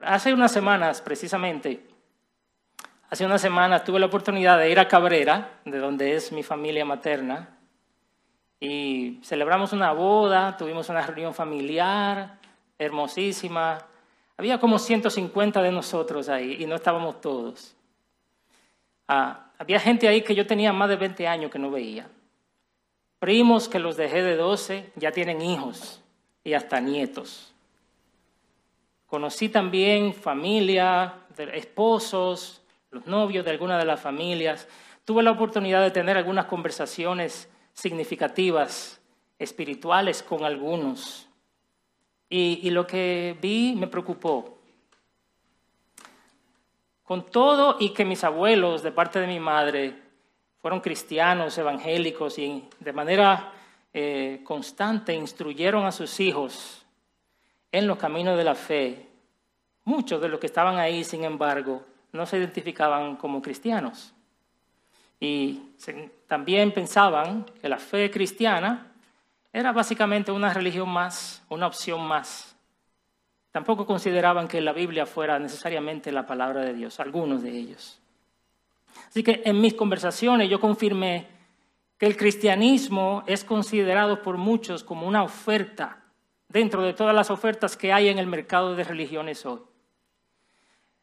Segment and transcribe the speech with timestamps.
[0.00, 1.86] Hace unas semanas, precisamente,
[3.08, 6.84] hace unas semanas tuve la oportunidad de ir a Cabrera, de donde es mi familia
[6.84, 7.58] materna,
[8.58, 12.38] y celebramos una boda, tuvimos una reunión familiar
[12.80, 13.78] hermosísima.
[14.36, 17.76] Había como 150 de nosotros ahí y no estábamos todos.
[19.06, 22.08] Ah, había gente ahí que yo tenía más de 20 años que no veía.
[23.18, 26.02] Primos que los dejé de 12 ya tienen hijos
[26.42, 27.54] y hasta nietos.
[29.10, 31.14] Conocí también familia,
[31.52, 34.68] esposos, los novios de algunas de las familias.
[35.04, 39.00] Tuve la oportunidad de tener algunas conversaciones significativas,
[39.36, 41.28] espirituales con algunos.
[42.28, 44.60] Y, lo que vi me preocupó.
[47.02, 50.00] Con todo y que mis abuelos, de parte de mi madre,
[50.62, 53.54] fueron cristianos, evangélicos y de manera
[53.92, 56.79] eh, constante instruyeron a sus hijos
[57.72, 59.06] en los caminos de la fe.
[59.84, 64.14] Muchos de los que estaban ahí, sin embargo, no se identificaban como cristianos.
[65.18, 65.62] Y
[66.26, 68.86] también pensaban que la fe cristiana
[69.52, 72.56] era básicamente una religión más, una opción más.
[73.50, 78.00] Tampoco consideraban que la Biblia fuera necesariamente la palabra de Dios, algunos de ellos.
[79.08, 81.26] Así que en mis conversaciones yo confirmé
[81.98, 85.99] que el cristianismo es considerado por muchos como una oferta
[86.50, 89.60] dentro de todas las ofertas que hay en el mercado de religiones hoy.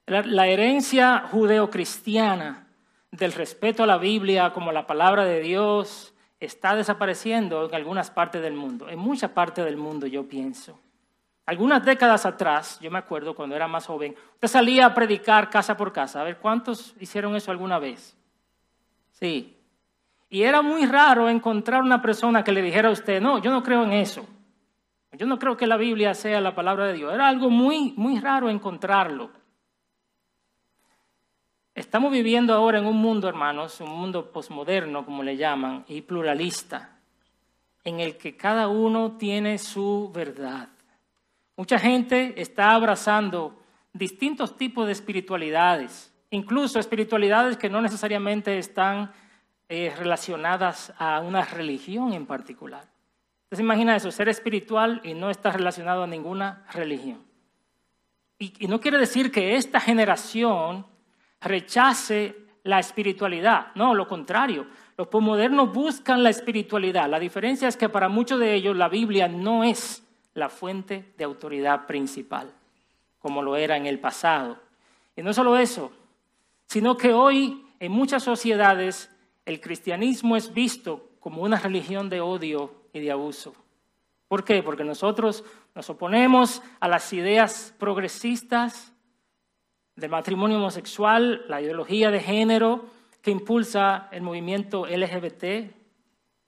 [0.06, 2.68] La, herencia judeocristiana
[3.12, 8.42] del respeto a la Biblia como la palabra de Dios está desapareciendo en algunas partes
[8.42, 10.80] del mundo, en mucha parte del mundo yo pienso.
[11.46, 15.78] Algunas décadas atrás, yo me acuerdo cuando era más joven, usted salía a predicar casa
[15.78, 16.20] por casa.
[16.20, 18.18] A ver, ¿cuántos hicieron eso alguna vez?
[19.12, 19.58] Sí.
[20.30, 23.64] Y era muy raro encontrar una persona que le dijera a usted, no, yo no
[23.64, 24.28] creo en eso.
[25.14, 27.14] Yo no creo que la Biblia sea la palabra de Dios.
[27.14, 29.32] Era algo muy, muy raro encontrarlo.
[31.74, 36.98] Estamos viviendo ahora en un mundo, hermanos, un mundo posmoderno, como le llaman, y pluralista,
[37.84, 40.70] en el que cada uno tiene su verdad.
[41.56, 43.60] Mucha gente está abrazando
[43.94, 49.12] distintos tipos de espiritualidades, incluso espiritualidades que no necesariamente están
[49.70, 52.97] eh, relacionadas a una religión en particular.
[53.48, 57.24] Entonces imagina eso, ser espiritual y no estar relacionado a ninguna religión.
[58.38, 60.86] Y, no quiere decir que esta generación
[61.40, 64.68] rechace la espiritualidad, no, lo contrario.
[64.98, 67.10] Los postmodernos buscan la espiritualidad.
[67.10, 70.04] La diferencia es que para muchos de ellos la Biblia no es
[70.34, 72.52] la fuente de autoridad principal,
[73.18, 74.60] como lo era en el pasado.
[75.16, 75.94] Y no solo eso,
[76.66, 79.10] sino que hoy en muchas sociedades
[79.46, 83.54] el cristianismo es visto como una religión de odio y de abuso.
[84.28, 84.62] ¿Por qué?
[84.62, 85.44] Porque nosotros
[85.74, 88.94] nos oponemos a las ideas progresistas
[89.96, 92.86] del matrimonio homosexual, la ideología de género
[93.22, 95.74] que impulsa el movimiento LGBT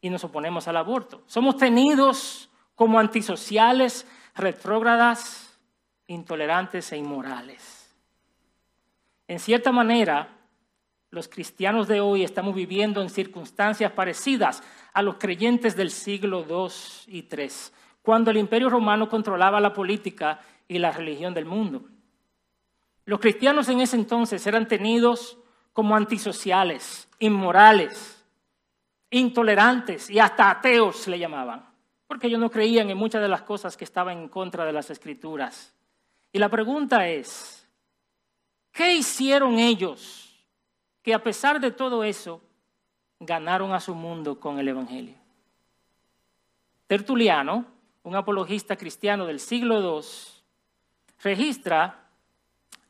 [0.02, 1.24] y nos oponemos al aborto.
[1.26, 5.60] Somos tenidos como antisociales, retrógradas,
[6.08, 7.94] intolerantes e inmorales.
[9.28, 10.39] En cierta manera,
[11.12, 14.62] los cristianos de hoy estamos viviendo en circunstancias parecidas
[14.94, 16.72] a los creyentes del siglo II
[17.08, 17.50] y III,
[18.02, 21.84] cuando el imperio romano controlaba la política y la religión del mundo.
[23.06, 25.40] Los cristianos en ese entonces eran tenidos
[25.74, 28.24] como antisociales, inmorales,
[29.10, 31.66] intolerantes y hasta ateos le llamaban,
[32.06, 34.92] porque ellos no creían en muchas de las cosas que estaban en contra de las
[34.92, 35.74] escrituras.
[36.32, 37.68] Y la pregunta es,
[38.72, 40.29] ¿qué hicieron ellos?
[41.10, 42.40] Que a pesar de todo eso,
[43.20, 45.16] ganaron a su mundo con el Evangelio.
[46.86, 47.66] Tertuliano,
[48.04, 50.06] un apologista cristiano del siglo II,
[51.24, 52.00] registra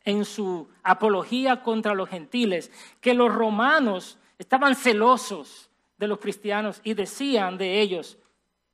[0.03, 6.95] en su apología contra los gentiles que los romanos estaban celosos de los cristianos y
[6.95, 8.17] decían de ellos,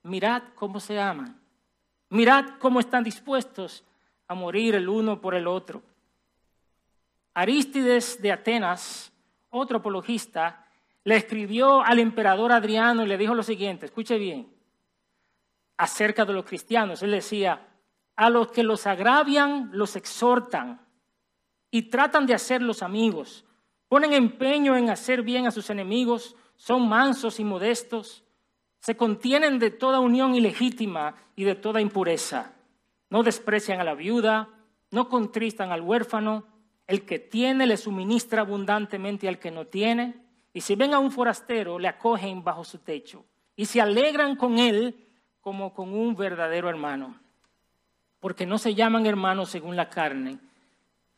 [0.01, 1.39] mirad cómo se aman,
[2.09, 3.83] mirad cómo están dispuestos
[4.27, 5.83] a morir el uno por el otro.
[7.35, 9.11] Arístides de Atenas
[9.55, 10.67] otro apologista,
[11.03, 14.51] le escribió al emperador Adriano y le dijo lo siguiente, escuche bien,
[15.77, 17.03] acerca de los cristianos.
[17.03, 17.67] Él decía,
[18.15, 20.81] a los que los agravian, los exhortan
[21.69, 23.45] y tratan de hacerlos amigos.
[23.87, 28.23] Ponen empeño en hacer bien a sus enemigos, son mansos y modestos,
[28.79, 32.53] se contienen de toda unión ilegítima y de toda impureza.
[33.09, 34.49] No desprecian a la viuda,
[34.91, 36.45] no contristan al huérfano,
[36.87, 40.15] el que tiene le suministra abundantemente al que no tiene,
[40.53, 44.59] y si ven a un forastero, le acogen bajo su techo, y se alegran con
[44.59, 44.95] él
[45.41, 47.19] como con un verdadero hermano,
[48.19, 50.39] porque no se llaman hermanos según la carne,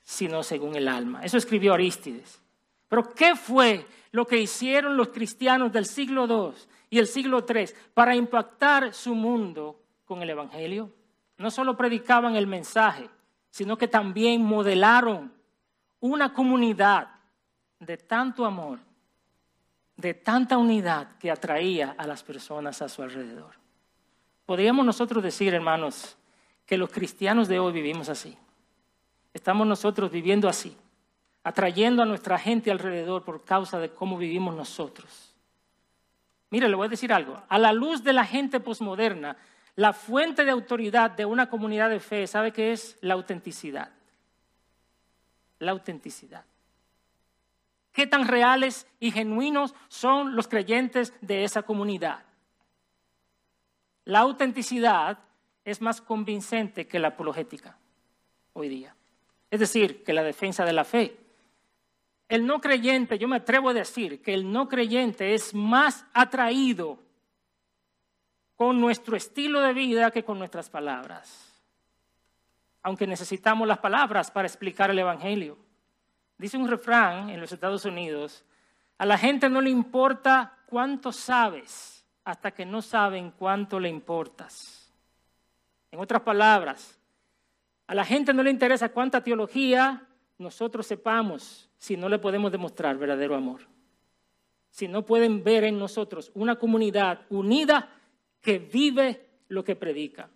[0.02, 1.22] sino según el alma.
[1.24, 2.42] Eso escribió Arístides.
[2.88, 6.58] Pero ¿qué fue lo que hicieron los cristianos del siglo II
[6.90, 10.92] y el siglo III para impactar su mundo con el Evangelio?
[11.38, 13.10] No solo predicaban el mensaje,
[13.50, 15.37] sino que también modelaron
[16.00, 17.10] una comunidad
[17.80, 18.80] de tanto amor,
[19.96, 23.56] de tanta unidad que atraía a las personas a su alrededor.
[24.46, 26.18] Podríamos nosotros decir, hermanos,
[26.66, 28.38] que los cristianos de hoy vivimos así.
[29.34, 30.76] Estamos nosotros viviendo así
[31.48, 35.34] atrayendo a nuestra gente alrededor por causa de cómo vivimos nosotros.
[36.50, 37.42] Mire, le voy a decir algo.
[37.48, 39.38] A la luz de la gente posmoderna,
[39.78, 42.98] la fuente de autoridad de una comunidad de fe, ¿sabe qué es?
[43.00, 43.92] La autenticidad.
[45.60, 46.46] La autenticidad.
[47.92, 52.24] ¿Qué tan reales y genuinos son los creyentes de esa comunidad?
[54.06, 55.20] La autenticidad
[55.66, 57.78] es más convincente que la apologética
[58.54, 58.96] hoy día.
[59.50, 61.18] Es decir, que la defensa de la fe.
[62.30, 67.00] El no creyente, yo me atrevo a decir que el no creyente es más atraído
[68.56, 71.47] con nuestro estilo de vida que con nuestras palabras.
[72.88, 75.58] Aunque necesitamos las palabras para explicar el Evangelio.
[76.38, 78.46] Dice un refrán en los Estados Unidos,
[78.98, 84.90] a la gente no le importa cuánto sabes hasta que no saben cuánto le importas.
[85.92, 86.98] En otras palabras,
[87.88, 90.08] a la gente no le interesa cuánta teología
[90.38, 93.68] nosotros sepamos si no le podemos demostrar verdadero amor.
[94.70, 97.90] Si no pueden ver en nosotros una comunidad unida
[98.40, 100.30] que vive lo que predica.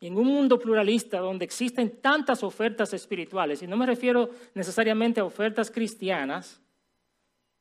[0.00, 5.24] En un mundo pluralista donde existen tantas ofertas espirituales, y no me refiero necesariamente a
[5.24, 6.60] ofertas cristianas,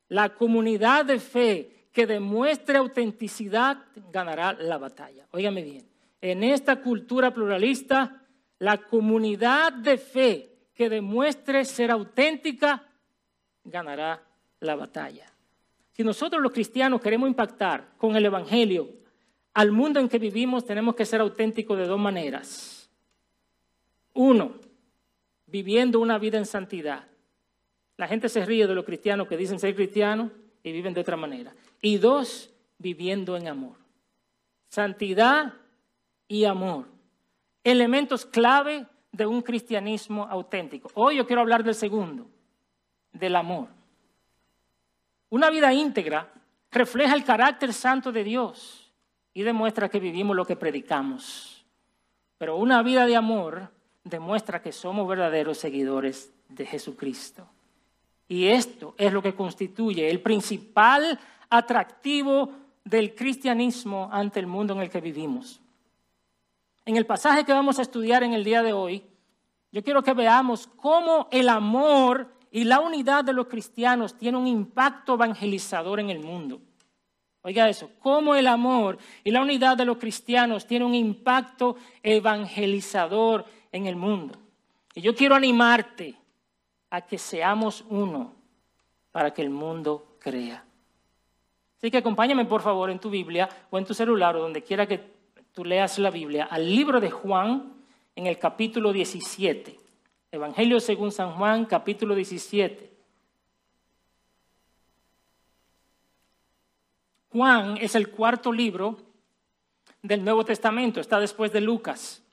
[0.09, 5.27] la comunidad de fe que demuestre autenticidad ganará la batalla.
[5.31, 5.87] Óigame bien,
[6.19, 8.21] en esta cultura pluralista,
[8.59, 12.83] la comunidad de fe que demuestre ser auténtica,
[13.63, 14.21] ganará
[14.59, 15.31] la batalla.
[15.93, 18.89] Si nosotros los cristianos queremos impactar con el Evangelio
[19.55, 22.89] al mundo en que vivimos, tenemos que ser auténticos de dos maneras.
[24.13, 24.55] Uno,
[25.47, 27.07] viviendo una vida en santidad.
[27.95, 30.29] La gente se ríe de los cristianos que dicen ser cristianos
[30.61, 31.55] y viven de otra manera.
[31.81, 33.77] Y dos, viviendo en amor.
[34.67, 35.53] Santidad
[36.27, 36.87] y amor.
[37.63, 40.91] Elementos clave de un cristianismo auténtico.
[40.95, 42.27] Hoy yo quiero hablar del segundo,
[43.13, 43.69] del amor.
[45.29, 46.29] Una vida íntegra
[46.71, 48.84] refleja el carácter santo de Dios
[49.35, 51.65] y demuestra que vivimos lo que predicamos.
[52.37, 53.69] Pero una vida de amor
[54.03, 57.45] demuestra que somos verdaderos seguidores de Jesucristo.
[58.29, 62.49] Y esto es lo que constituye el principal atractivo
[62.85, 65.59] del cristianismo ante el mundo en el que vivimos.
[66.85, 69.03] En el pasaje que vamos a estudiar en el día de hoy,
[69.71, 74.47] yo quiero que veamos cómo el amor y la unidad de los cristianos tiene un
[74.47, 76.61] impacto evangelizador en el mundo.
[77.45, 83.45] Oiga eso, cómo el amor y la unidad de los cristianos tiene un impacto evangelizador
[83.71, 84.35] en el mundo.
[84.95, 86.15] Y yo quiero animarte
[86.89, 88.33] a que seamos uno
[89.11, 90.65] para que el mundo crea.
[91.77, 94.87] Así que acompáñame por favor en tu Biblia o en tu celular o donde quiera
[94.87, 94.99] que
[95.53, 97.73] tú leas la Biblia, al libro de Juan
[98.15, 99.79] en el capítulo 17.
[100.31, 102.94] Evangelio según San Juan, capítulo 17.
[107.35, 108.95] Juan es el cuarto libro
[110.01, 112.23] del Nuevo Testamento, está después de Lucas.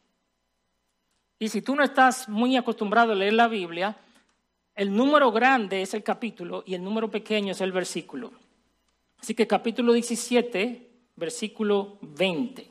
[1.40, 3.96] Y si tú no estás muy acostumbrado a leer la Biblia,
[4.76, 8.30] el número grande es el capítulo y el número pequeño es el versículo.
[9.18, 12.70] Así que capítulo 17, versículo 20.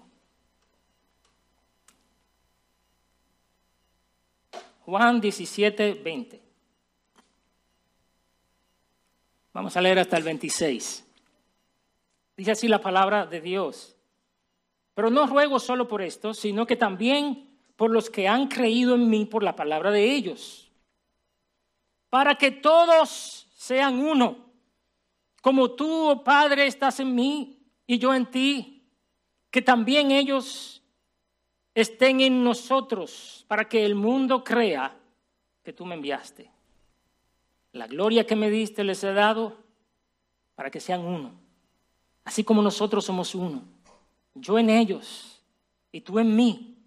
[4.86, 6.42] Juan 17, 20.
[9.52, 11.11] Vamos a leer hasta el 26.
[12.42, 13.96] Dice así la palabra de Dios.
[14.96, 19.12] Pero no ruego solo por esto, sino que también por los que han creído en
[19.12, 20.72] mí por la palabra de ellos.
[22.10, 24.52] Para que todos sean uno.
[25.44, 28.88] Como tú, oh Padre, estás en mí y yo en ti.
[29.52, 30.82] Que también ellos
[31.76, 34.98] estén en nosotros para que el mundo crea
[35.62, 36.50] que tú me enviaste.
[37.74, 39.58] La gloria que me diste les he dado
[40.56, 41.41] para que sean uno,
[42.32, 43.62] así como nosotros somos uno.
[44.36, 45.44] Yo en ellos
[45.92, 46.78] y tú en mí,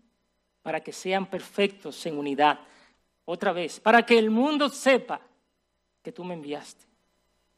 [0.62, 2.60] para que sean perfectos en unidad.
[3.26, 5.20] Otra vez, para que el mundo sepa
[6.02, 6.86] que tú me enviaste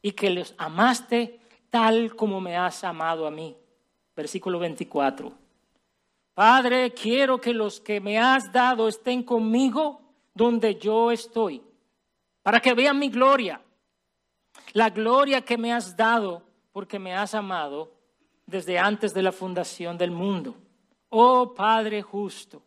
[0.01, 1.39] y que los amaste
[1.69, 3.55] tal como me has amado a mí.
[4.13, 5.31] Versículo 24.
[6.33, 10.01] Padre, quiero que los que me has dado estén conmigo
[10.33, 11.63] donde yo estoy,
[12.43, 13.61] para que vean mi gloria,
[14.73, 16.46] la gloria que me has dado
[16.77, 17.91] porque me has amado
[18.45, 20.55] desde antes de la fundación del mundo.
[21.09, 22.61] Oh Padre justo,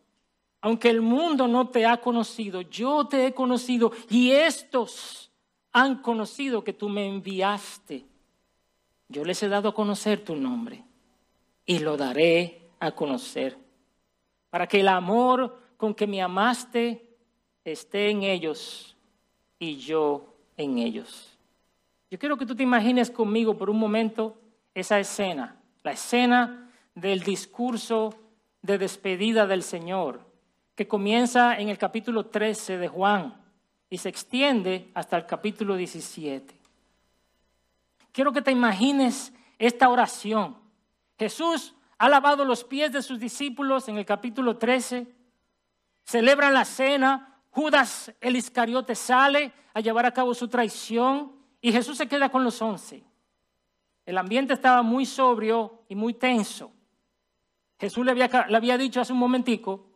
[0.59, 5.31] aunque el mundo no te ha conocido, yo te he conocido y estos
[5.71, 8.03] han conocido que tú me enviaste.
[9.07, 10.83] Yo les he dado a conocer tu nombre
[11.65, 13.57] y lo daré a conocer,
[14.49, 17.15] para que el amor con que me amaste
[17.63, 18.93] esté en ellos
[19.57, 21.30] y yo en ellos.
[22.11, 24.37] Yo quiero que tú te imagines conmigo por un momento
[24.73, 28.13] esa escena, la escena del discurso
[28.61, 30.19] de despedida del Señor,
[30.75, 33.41] que comienza en el capítulo 13 de Juan
[33.89, 36.53] y se extiende hasta el capítulo 17.
[38.11, 40.57] Quiero que te imagines esta oración.
[41.17, 45.07] Jesús ha lavado los pies de sus discípulos en el capítulo 13,
[46.03, 51.97] celebran la cena, Judas el Iscariote sale a llevar a cabo su traición y Jesús
[51.97, 53.03] se queda con los once.
[54.05, 56.71] El ambiente estaba muy sobrio y muy tenso.
[57.79, 59.87] Jesús le había, le había dicho hace un momentico,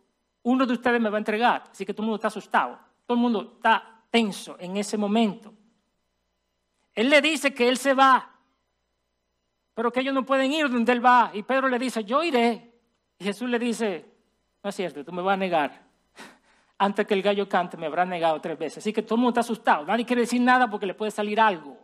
[0.43, 3.15] uno de ustedes me va a entregar, así que todo el mundo está asustado, todo
[3.15, 5.53] el mundo está tenso en ese momento.
[6.93, 8.31] Él le dice que él se va,
[9.73, 11.31] pero que ellos no pueden ir donde él va.
[11.33, 12.73] Y Pedro le dice, yo iré.
[13.19, 14.05] Y Jesús le dice,
[14.63, 15.84] no es cierto, tú me vas a negar.
[16.77, 18.79] Antes que el gallo cante, me habrá negado tres veces.
[18.79, 19.85] Así que todo el mundo está asustado.
[19.85, 21.77] Nadie quiere decir nada porque le puede salir algo.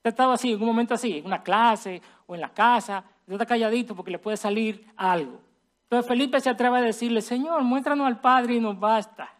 [0.00, 3.34] Usted estaba así, en un momento así, en una clase o en la casa, usted
[3.34, 5.40] está calladito porque le puede salir algo.
[5.82, 9.34] Entonces Felipe se atreve a decirle, Señor, muéstranos al Padre y nos basta.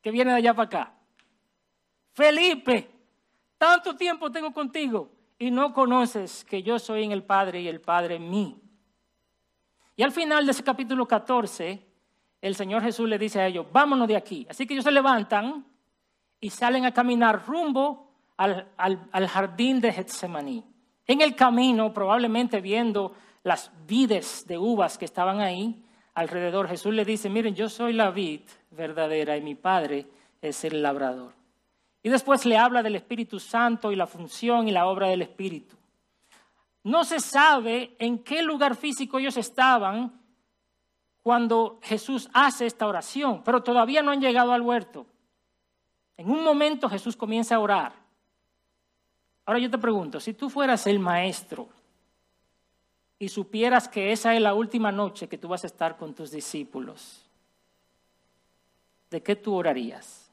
[0.00, 0.92] Que viene de allá para acá.
[2.14, 2.90] Felipe,
[3.58, 7.80] tanto tiempo tengo contigo y no conoces que yo soy en el Padre y el
[7.80, 8.60] Padre en mí.
[9.98, 11.84] Y al final de ese capítulo 14,
[12.40, 14.46] el Señor Jesús le dice a ellos, vámonos de aquí.
[14.48, 15.66] Así que ellos se levantan
[16.40, 20.64] y salen a caminar rumbo al, jardín de Getsemaní.
[21.04, 23.12] En el camino, probablemente viendo
[23.42, 28.12] las vides de uvas que estaban ahí alrededor, Jesús le dice, miren, yo soy la
[28.12, 30.06] vid verdadera y mi Padre
[30.40, 31.32] es el labrador.
[32.04, 35.77] Y después le habla del Espíritu Santo y la función y la obra del Espíritu.
[36.82, 40.20] No se sabe en qué lugar físico ellos estaban
[41.22, 45.06] cuando Jesús hace esta oración, pero todavía no han llegado al huerto.
[46.16, 47.92] En un momento Jesús comienza a orar.
[49.44, 51.68] Ahora yo te pregunto, si tú fueras el maestro
[53.18, 56.30] y supieras que esa es la última noche que tú vas a estar con tus
[56.30, 57.24] discípulos,
[59.10, 60.28] ¿de qué tú orarías?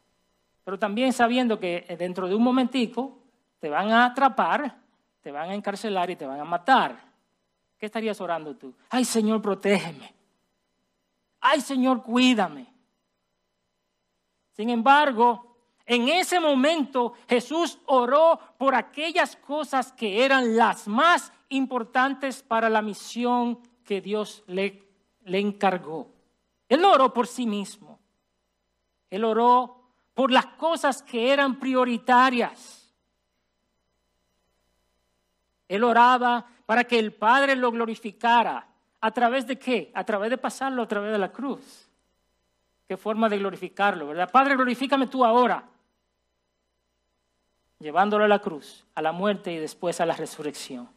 [0.66, 3.20] pero también sabiendo que dentro de un momentico
[3.60, 4.76] te van a atrapar,
[5.26, 7.02] te van a encarcelar y te van a matar.
[7.80, 8.76] ¿Qué estarías orando tú?
[8.92, 10.14] Ay Señor, protégeme.
[11.42, 12.72] Ay Señor, cuídame.
[14.52, 22.44] Sin embargo, en ese momento Jesús oró por aquellas cosas que eran las más importantes
[22.44, 24.84] para la misión que Dios le,
[25.24, 26.12] le encargó.
[26.70, 27.98] Él oró por sí mismo.
[29.10, 32.85] Él oró por las cosas que eran prioritarias.
[35.68, 38.68] Él oraba para que el Padre lo glorificara.
[39.02, 39.92] ¿A través de qué?
[39.94, 41.90] A través de pasarlo a través de la cruz.
[42.88, 44.32] Qué forma de glorificarlo, ¿verdad?
[44.32, 45.64] Padre, glorifícame tú ahora.
[47.80, 50.90] Llevándolo a la cruz, a la muerte y después a la resurrección.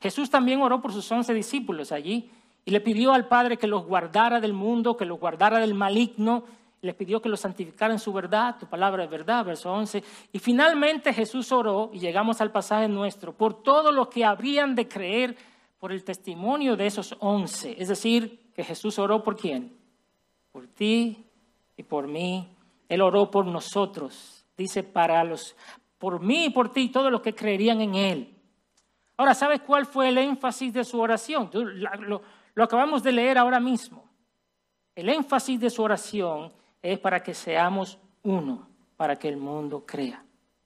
[0.00, 2.30] Jesús también oró por sus once discípulos allí
[2.64, 6.44] y le pidió al Padre que los guardara del mundo, que los guardara del maligno
[6.82, 10.02] les pidió que los santificara en su verdad, tu palabra es verdad, verso 11.
[10.32, 14.86] Y finalmente Jesús oró, y llegamos al pasaje nuestro, por todo lo que habrían de
[14.86, 15.36] creer
[15.78, 17.74] por el testimonio de esos once.
[17.78, 19.76] Es decir, que Jesús oró por quién?
[20.52, 21.26] Por ti
[21.76, 22.48] y por mí.
[22.88, 24.44] Él oró por nosotros.
[24.56, 25.56] Dice, para los,
[25.98, 28.34] por mí y por ti, todos los que creerían en Él.
[29.16, 31.50] Ahora, ¿sabes cuál fue el énfasis de su oración?
[31.52, 32.22] Lo,
[32.54, 34.04] lo acabamos de leer ahora mismo.
[34.94, 36.52] El énfasis de su oración
[36.92, 40.24] es para que seamos uno, para que el mundo crea.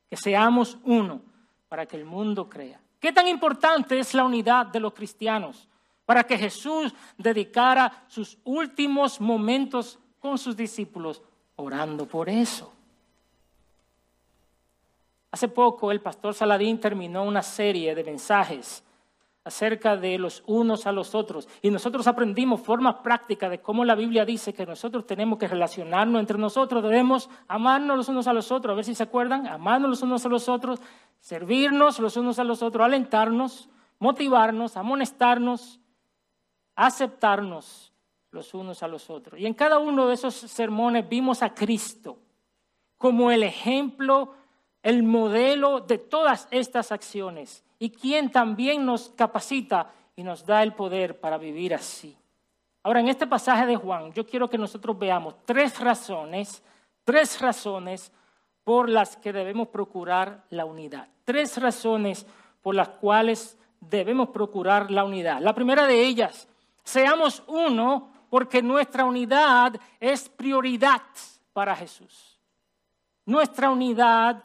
[0.09, 1.23] Que seamos uno,
[1.69, 2.81] para que el mundo crea.
[2.99, 5.69] ¿Qué tan importante es la unidad de los cristianos?
[6.05, 11.23] Para que Jesús dedicara sus últimos momentos con sus discípulos
[11.57, 12.73] orando por eso.
[15.31, 18.83] Hace poco el pastor Saladín terminó una serie de mensajes
[19.51, 21.49] acerca de los unos a los otros.
[21.61, 26.21] Y nosotros aprendimos forma práctica de cómo la Biblia dice que nosotros tenemos que relacionarnos
[26.21, 29.91] entre nosotros, debemos amarnos los unos a los otros, a ver si se acuerdan, amarnos
[29.91, 30.81] los unos a los otros,
[31.19, 35.81] servirnos los unos a los otros, alentarnos, motivarnos, amonestarnos,
[36.77, 37.93] aceptarnos
[38.31, 39.41] los unos a los otros.
[39.41, 42.19] Y en cada uno de esos sermones vimos a Cristo
[43.01, 44.35] como el ejemplo,
[44.83, 50.75] el modelo de todas estas acciones y quien también nos capacita y nos da el
[50.75, 52.17] poder para vivir así.
[52.83, 56.63] Ahora, en este pasaje de Juan, yo quiero que nosotros veamos tres razones,
[57.05, 58.13] tres razones
[58.65, 61.09] por las que debemos procurar la unidad.
[61.25, 62.27] Tres razones
[62.63, 65.41] por las cuales debemos procurar la unidad.
[65.41, 66.49] La primera de ellas,
[66.83, 71.03] seamos uno porque nuestra unidad es prioridad
[71.53, 72.39] para Jesús.
[73.27, 74.43] Nuestra unidad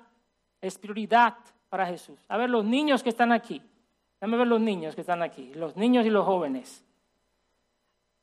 [0.67, 1.35] es prioridad
[1.69, 2.19] para Jesús.
[2.27, 3.61] A ver, los niños que están aquí,
[4.19, 6.83] déjame ver los niños que están aquí, los niños y los jóvenes.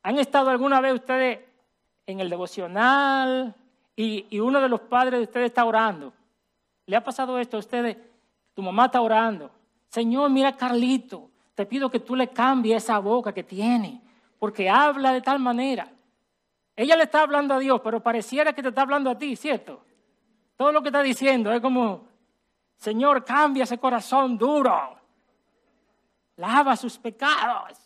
[0.03, 1.39] ¿Han estado alguna vez ustedes
[2.05, 3.55] en el devocional
[3.95, 6.13] y, uno de los padres de ustedes está orando?
[6.85, 7.97] ¿Le ha pasado esto a ustedes?
[8.53, 9.49] Tu mamá está orando.
[9.87, 14.01] Señor, mira Carlito, te pido que tú le cambies esa boca que tiene
[14.43, 15.87] porque habla de tal manera.
[16.75, 19.85] Ella le está hablando a Dios, pero pareciera que te está hablando a ti, ¿cierto?
[20.57, 22.07] Todo lo que está diciendo es como,
[22.83, 24.99] Señor, cambia ese corazón duro,
[26.35, 27.79] lava sus pecados.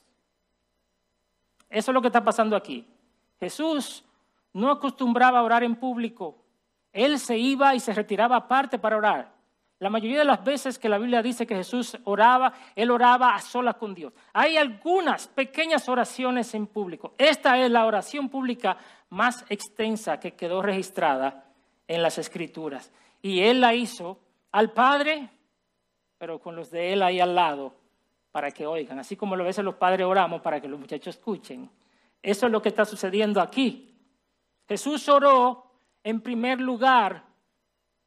[1.69, 2.83] Eso es lo que está pasando aquí.
[3.39, 4.03] Jesús
[4.53, 6.43] no acostumbraba a orar en público.
[6.91, 9.31] Él se iba y se retiraba aparte para orar.
[9.77, 13.39] La mayoría de las veces que la Biblia dice que Jesús oraba, él oraba a
[13.39, 14.13] solas con Dios.
[14.33, 17.13] Hay algunas pequeñas oraciones en público.
[17.19, 18.77] Esta es la oración pública
[19.11, 21.45] más extensa que quedó registrada
[21.87, 22.91] en las Escrituras.
[23.21, 25.29] Y él la hizo al Padre,
[26.17, 27.73] pero con los de él ahí al lado,
[28.31, 28.99] para que oigan.
[28.99, 31.69] Así como lo veces los padres oramos para que los muchachos escuchen.
[32.21, 33.95] Eso es lo que está sucediendo aquí.
[34.67, 35.71] Jesús oró
[36.03, 37.23] en primer lugar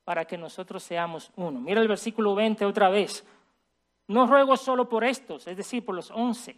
[0.05, 1.61] para que nosotros seamos uno.
[1.61, 3.25] Mira el versículo 20 otra vez.
[4.09, 6.57] No ruego solo por estos, es decir, por los once.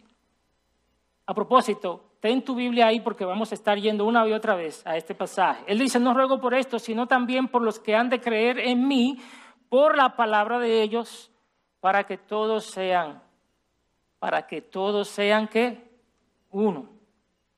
[1.25, 4.85] A propósito, ten tu Biblia ahí porque vamos a estar yendo una y otra vez
[4.85, 5.63] a este pasaje.
[5.67, 8.87] Él dice, no ruego por estos, sino también por los que han de creer en
[8.87, 9.19] mí,
[9.73, 11.31] por la palabra de ellos,
[11.79, 13.23] para que todos sean,
[14.19, 15.89] para que todos sean que
[16.51, 16.87] uno.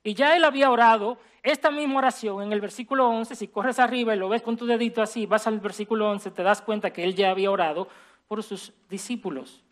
[0.01, 4.15] Y ya él había orado esta misma oración en el versículo 11, si corres arriba
[4.15, 7.03] y lo ves con tu dedito así, vas al versículo 11, te das cuenta que
[7.03, 7.89] él ya había orado
[8.29, 9.65] por sus discípulos.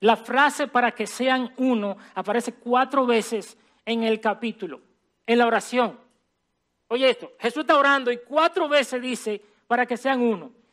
[0.00, 3.56] La frase para que sean uno aparece cuatro veces
[3.86, 4.82] en el capítulo,
[5.26, 5.98] en la oración.
[6.88, 10.65] Oye esto, Jesús está orando y cuatro veces dice para que sean uno.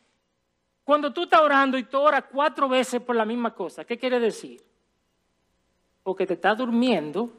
[0.84, 4.20] Cuando tú estás orando y tú oras cuatro veces por la misma cosa, ¿qué quiere
[4.20, 4.62] decir?
[6.02, 7.32] O que te estás durmiendo,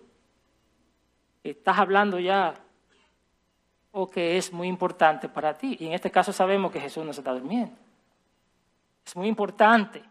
[1.44, 2.56] estás hablando ya
[3.92, 5.78] o que es muy importante para ti.
[5.80, 7.78] Y en este caso sabemos que Jesús no se está durmiendo.
[9.06, 10.04] Es muy importante.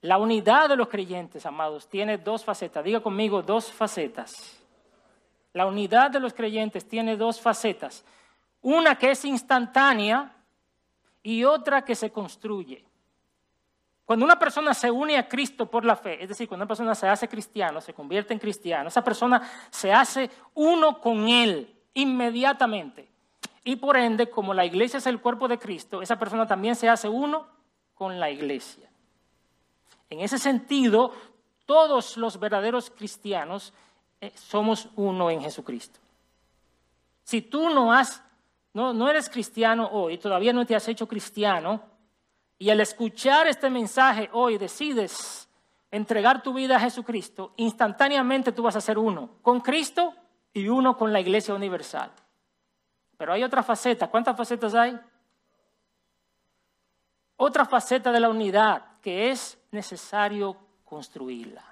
[0.00, 2.84] La unidad de los creyentes, amados, tiene dos facetas.
[2.84, 4.62] Diga conmigo, dos facetas.
[5.52, 8.04] La unidad de los creyentes tiene dos facetas.
[8.66, 10.34] Una que es instantánea
[11.22, 12.84] y otra que se construye.
[14.04, 16.92] Cuando una persona se une a Cristo por la fe, es decir, cuando una persona
[16.96, 23.08] se hace cristiano, se convierte en cristiano, esa persona se hace uno con Él inmediatamente.
[23.62, 26.88] Y por ende, como la iglesia es el cuerpo de Cristo, esa persona también se
[26.88, 27.46] hace uno
[27.94, 28.90] con la iglesia.
[30.10, 31.12] En ese sentido,
[31.66, 33.72] todos los verdaderos cristianos
[34.20, 36.00] eh, somos uno en Jesucristo.
[37.22, 38.25] Si tú no has,
[38.76, 41.80] no, eres cristiano hoy, todavía no te has hecho cristiano,
[42.58, 45.48] y al escuchar este mensaje hoy decides
[45.90, 50.12] entregar tu vida a Jesucristo, instantáneamente tú vas a ser uno con Cristo
[50.52, 52.10] y uno con la Iglesia Universal.
[53.16, 54.08] Pero hay otra faceta.
[54.08, 54.98] ¿Cuántas facetas hay?
[57.36, 61.64] Otra faceta de la unidad que es necesario construirla.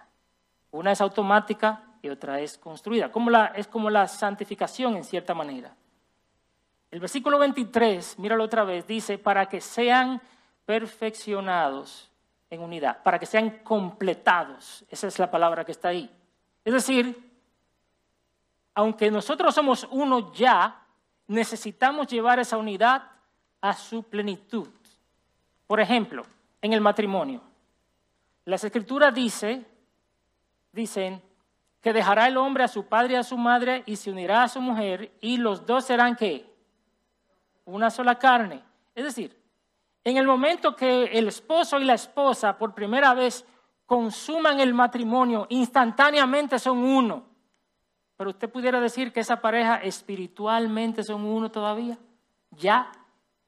[0.70, 3.10] Una es automática y otra es construida.
[3.56, 5.74] Es como la santificación en cierta manera.
[6.94, 10.22] El versículo 23, míralo otra vez, dice, para que sean
[10.64, 12.08] perfeccionados
[12.48, 14.84] en unidad, para que sean completados.
[14.88, 16.08] Esa es la palabra que está ahí.
[16.64, 17.36] Es decir,
[18.76, 20.86] aunque nosotros somos uno ya,
[21.26, 23.10] necesitamos llevar esa unidad
[23.60, 24.68] a su plenitud.
[25.66, 26.22] Por ejemplo,
[26.62, 27.42] en el matrimonio.
[28.44, 29.66] Las escrituras dice,
[30.70, 31.20] dicen
[31.80, 34.48] que dejará el hombre a su padre y a su madre y se unirá a
[34.48, 36.53] su mujer y los dos serán qué?
[37.64, 38.62] Una sola carne.
[38.94, 39.36] Es decir,
[40.04, 43.44] en el momento que el esposo y la esposa por primera vez
[43.86, 47.24] consuman el matrimonio, instantáneamente son uno.
[48.16, 51.98] Pero usted pudiera decir que esa pareja espiritualmente son uno todavía.
[52.50, 52.92] Ya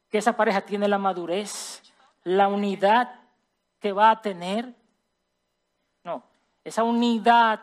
[0.09, 1.83] que esa pareja tiene la madurez,
[2.25, 3.21] la unidad
[3.79, 4.75] que va a tener.
[6.03, 6.25] No,
[6.65, 7.61] esa unidad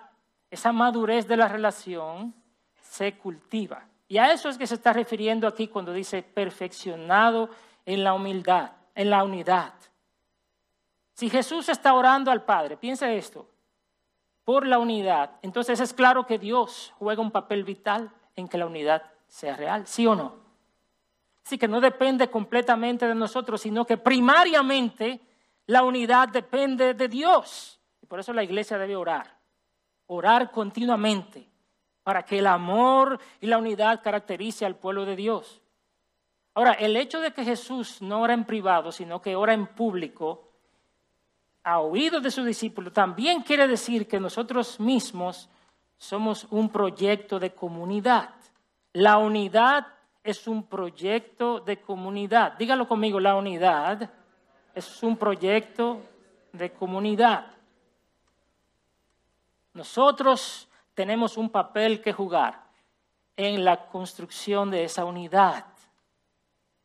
[0.53, 2.31] esa madurez de la relación
[2.79, 3.87] se cultiva.
[4.13, 7.49] Y a eso es que se está refiriendo aquí cuando dice perfeccionado
[7.83, 9.73] en la humildad, en la unidad.
[11.15, 13.49] Si Jesús está orando al Padre, piensa esto,
[14.43, 18.67] por la unidad, entonces es claro que Dios juega un papel vital en que la
[18.67, 20.35] unidad sea real, ¿sí o no?
[21.43, 25.21] Así que no depende completamente de nosotros, sino que primariamente
[25.65, 27.79] la unidad depende de Dios.
[27.99, 29.39] Y por eso la iglesia debe orar,
[30.05, 31.49] orar continuamente,
[32.03, 35.61] para que el amor y la unidad caracterice al pueblo de Dios.
[36.53, 40.49] Ahora, el hecho de que Jesús no ora en privado, sino que ora en público,
[41.63, 45.49] a oídos de sus discípulos, también quiere decir que nosotros mismos
[45.97, 48.29] somos un proyecto de comunidad.
[48.91, 49.87] La unidad
[50.23, 52.53] es un proyecto de comunidad.
[52.57, 54.09] Dígalo conmigo, la unidad
[54.75, 56.01] es un proyecto
[56.51, 57.47] de comunidad.
[59.73, 62.63] Nosotros tenemos un papel que jugar
[63.35, 65.65] en la construcción de esa unidad.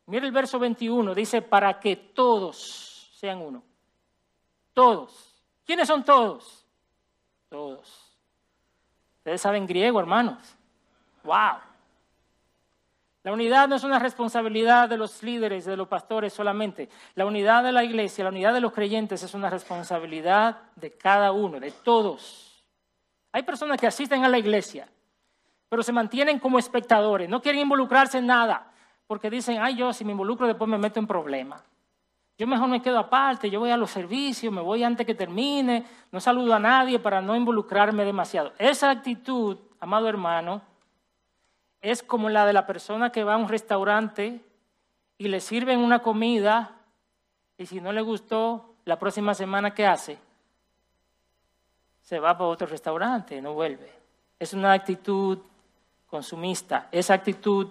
[0.06, 3.62] Mira el verso 21, dice, para que todos sean uno.
[4.72, 5.44] Todos.
[5.64, 6.64] ¿Quiénes son todos?
[7.48, 8.16] Todos.
[9.18, 10.38] Ustedes saben griego, hermanos.
[11.24, 11.58] ¡Wow!
[13.24, 16.88] La unidad no es una responsabilidad de los líderes, de los pastores solamente.
[17.14, 21.32] La unidad de la iglesia, la unidad de los creyentes es una responsabilidad de cada
[21.32, 22.47] uno, de todos.
[23.32, 24.88] Hay personas que asisten a la iglesia,
[25.68, 28.72] pero se mantienen como espectadores, no quieren involucrarse en nada,
[29.06, 31.62] porque dicen, ay, yo si me involucro después me meto en problemas.
[32.38, 35.84] Yo mejor me quedo aparte, yo voy a los servicios, me voy antes que termine,
[36.12, 38.52] no saludo a nadie para no involucrarme demasiado.
[38.58, 40.62] Esa actitud, amado hermano,
[41.80, 44.40] es como la de la persona que va a un restaurante
[45.16, 46.76] y le sirven una comida
[47.56, 50.18] y si no le gustó, la próxima semana, ¿qué hace?
[52.08, 53.92] Se va para otro restaurante, no vuelve.
[54.38, 55.40] Es una actitud
[56.06, 56.88] consumista.
[56.90, 57.68] Esa actitud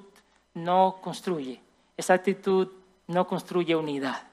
[0.54, 1.60] no construye.
[1.98, 2.68] Esa actitud
[3.08, 4.28] no construye unidad.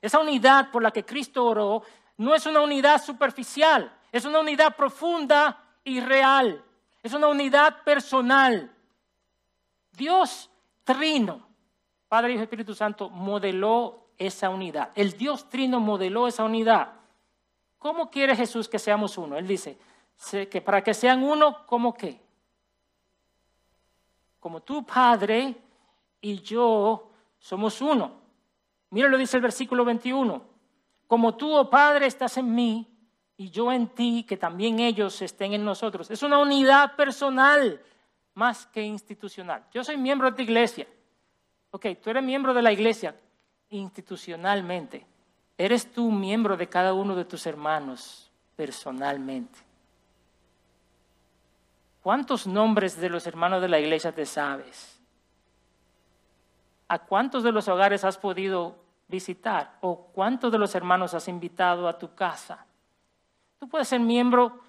[0.00, 1.84] Esa unidad por la que Cristo oró
[2.16, 6.64] no es una unidad superficial, es una unidad profunda y real.
[7.04, 8.68] Es una unidad personal.
[9.92, 10.50] Dios
[10.82, 11.46] trino,
[12.08, 14.90] Padre, Hijo y Espíritu Santo, modeló esa unidad.
[14.96, 17.01] El Dios trino modeló esa unidad.
[17.82, 19.36] ¿Cómo quiere Jesús que seamos uno?
[19.36, 19.76] Él dice,
[20.48, 22.16] que para que sean uno, ¿cómo qué?
[24.38, 25.56] Como tu Padre
[26.20, 28.12] y yo somos uno.
[28.90, 30.40] Mira lo dice el versículo 21.
[31.08, 32.86] Como tú, oh Padre, estás en mí
[33.36, 36.08] y yo en ti, que también ellos estén en nosotros.
[36.08, 37.82] Es una unidad personal
[38.34, 39.66] más que institucional.
[39.72, 40.86] Yo soy miembro de tu iglesia.
[41.72, 43.16] Ok, tú eres miembro de la iglesia
[43.70, 45.04] institucionalmente.
[45.58, 49.58] Eres tú miembro de cada uno de tus hermanos personalmente.
[52.02, 55.00] ¿Cuántos nombres de los hermanos de la iglesia te sabes?
[56.88, 59.78] ¿A cuántos de los hogares has podido visitar?
[59.80, 62.66] ¿O cuántos de los hermanos has invitado a tu casa?
[63.58, 64.60] Tú puedes ser miembro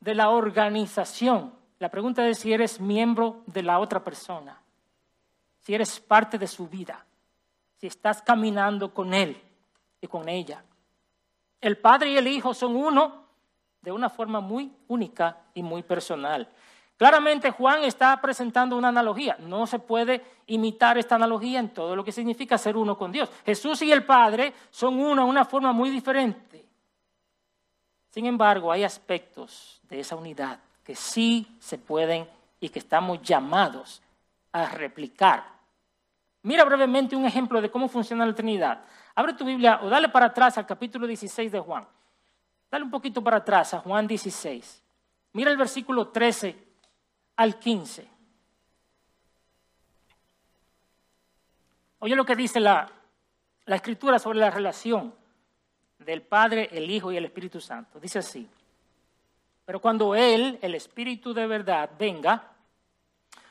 [0.00, 1.54] de la organización.
[1.78, 4.60] La pregunta es si eres miembro de la otra persona,
[5.60, 7.04] si eres parte de su vida,
[7.76, 9.40] si estás caminando con él
[10.02, 10.62] y con ella.
[11.60, 13.22] El Padre y el Hijo son uno
[13.80, 16.46] de una forma muy única y muy personal.
[16.96, 19.36] Claramente Juan está presentando una analogía.
[19.40, 23.30] No se puede imitar esta analogía en todo lo que significa ser uno con Dios.
[23.46, 26.64] Jesús y el Padre son uno de una forma muy diferente.
[28.10, 32.28] Sin embargo, hay aspectos de esa unidad que sí se pueden
[32.60, 34.02] y que estamos llamados
[34.52, 35.44] a replicar.
[36.42, 38.84] Mira brevemente un ejemplo de cómo funciona la Trinidad.
[39.14, 41.86] Abre tu Biblia o dale para atrás al capítulo 16 de Juan.
[42.70, 44.82] Dale un poquito para atrás a Juan 16.
[45.34, 46.56] Mira el versículo 13
[47.36, 48.08] al 15.
[51.98, 52.90] Oye lo que dice la,
[53.66, 55.14] la escritura sobre la relación
[55.98, 58.00] del Padre, el Hijo y el Espíritu Santo.
[58.00, 58.48] Dice así,
[59.64, 62.52] pero cuando Él, el Espíritu de verdad, venga,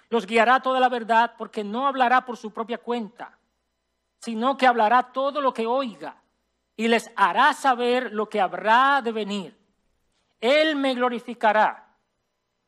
[0.09, 3.37] los guiará toda la verdad porque no hablará por su propia cuenta,
[4.21, 6.15] sino que hablará todo lo que oiga
[6.77, 9.57] y les hará saber lo que habrá de venir.
[10.39, 11.91] Él me glorificará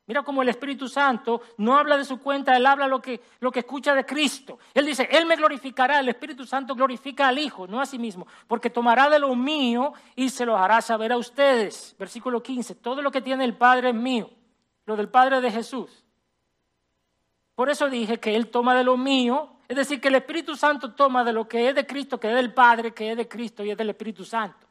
[0.06, 3.52] Mira cómo el Espíritu Santo no habla de su cuenta, él habla lo que, lo
[3.52, 4.60] que escucha de Cristo.
[4.74, 8.28] Él dice, Él me glorificará, el Espíritu Santo glorifica al Hijo, no a sí mismo,
[8.48, 11.96] porque tomará de lo mío y se lo hará saber a ustedes.
[11.98, 14.30] Versículo 15, todo lo que tiene el Padre es mío,
[14.86, 16.04] lo del Padre de Jesús.
[17.56, 20.94] Por eso dije que Él toma de lo mío, es decir, que el Espíritu Santo
[20.94, 23.64] toma de lo que es de Cristo, que es del Padre, que es de Cristo
[23.64, 24.68] y es del Espíritu Santo.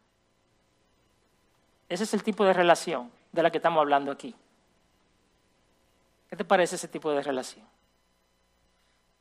[1.88, 3.11] Ese es el tipo de relación.
[3.33, 4.35] de la que estamos hablando aquí.
[6.28, 7.66] ¿Qué te parece ese tipo de relación?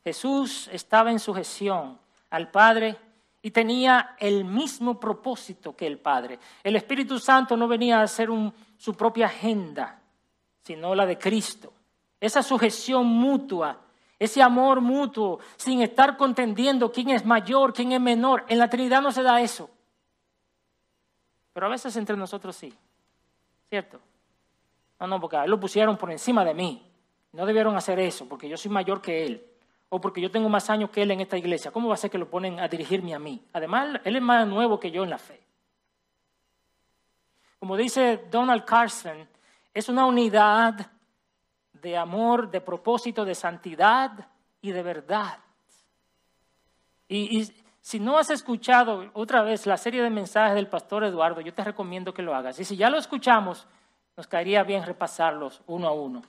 [0.03, 1.97] Jesús estaba en sujeción
[2.29, 2.97] al Padre
[3.41, 6.39] y tenía el mismo propósito que el Padre.
[6.63, 8.29] El Espíritu Santo no venía a hacer
[8.77, 9.99] su propia agenda,
[10.63, 11.73] sino la de Cristo.
[12.19, 13.79] Esa sujeción mutua,
[14.21, 18.45] ese amor mutuo, sin estar contendiendo quién es mayor, quién es menor.
[18.49, 19.67] En la Trinidad no se da eso.
[21.51, 22.71] Pero a veces entre nosotros sí.
[23.67, 23.99] ¿Cierto?
[24.99, 26.87] No, no, porque a él lo pusieron por encima de mí.
[27.31, 29.43] No debieron hacer eso, porque yo soy mayor que él
[29.89, 31.71] o porque yo tengo más años que él en esta iglesia.
[31.71, 33.43] ¿Cómo va a ser que lo ponen a dirigirme a mí?
[33.53, 35.41] Además, él es más nuevo que yo en la fe.
[37.57, 39.27] Como dice Donald Carson,
[39.73, 40.91] es una unidad
[41.81, 44.27] de amor, de propósito, de santidad
[44.61, 45.39] y de verdad.
[47.07, 51.51] Y, si no has escuchado otra vez la serie de mensajes del pastor Eduardo, yo
[51.51, 52.59] te recomiendo que lo hagas.
[52.59, 53.67] Y si ya lo escuchamos,
[54.15, 56.21] nos caería bien repasarlos uno a uno.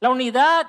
[0.00, 0.66] La unidad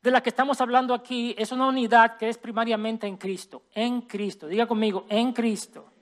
[0.00, 4.02] de la que estamos hablando aquí es una unidad que es primariamente en Cristo, en
[4.02, 4.46] Cristo.
[4.46, 5.92] Diga conmigo, en Cristo.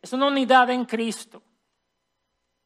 [0.00, 1.42] Es una unidad en Cristo.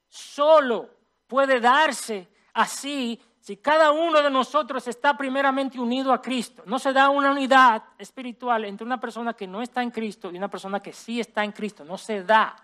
[0.08, 0.90] Solo
[1.26, 6.62] puede darse así si cada uno de nosotros está primeramente unido a Cristo.
[6.64, 10.36] No se da una unidad espiritual entre una persona que no está en Cristo y
[10.36, 11.84] una persona que sí está en Cristo.
[11.84, 12.54] No se da.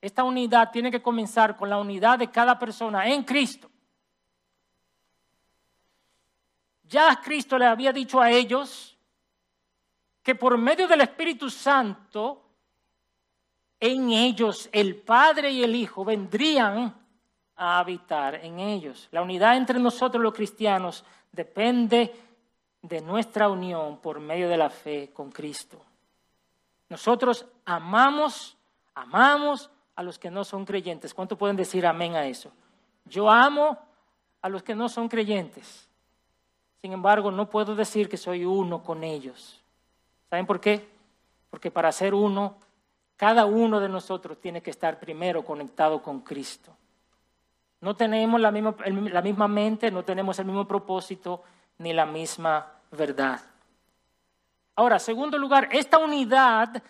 [0.00, 3.70] Esta unidad tiene que comenzar con la unidad de cada persona en Cristo.
[6.84, 8.96] Ya Cristo le había dicho a ellos
[10.22, 12.42] que por medio del Espíritu Santo,
[13.78, 16.99] en ellos el Padre y el Hijo vendrían
[17.60, 19.06] a habitar en ellos.
[19.12, 22.10] La unidad entre nosotros los cristianos depende
[22.80, 25.78] de nuestra unión por medio de la fe con Cristo.
[26.88, 28.56] Nosotros amamos,
[28.94, 31.12] amamos a los que no son creyentes.
[31.12, 32.50] ¿Cuánto pueden decir amén a eso?
[33.04, 33.78] Yo amo
[34.40, 35.86] a los que no son creyentes.
[36.80, 39.60] Sin embargo, no puedo decir que soy uno con ellos.
[40.30, 40.88] ¿Saben por qué?
[41.50, 42.54] Porque para ser uno,
[43.16, 46.74] cada uno de nosotros tiene que estar primero conectado con Cristo.
[47.80, 51.42] No tenemos la misma, la misma mente, no tenemos el mismo propósito
[51.78, 53.40] ni la misma verdad.
[54.76, 56.82] Ahora, segundo lugar, esta unidad,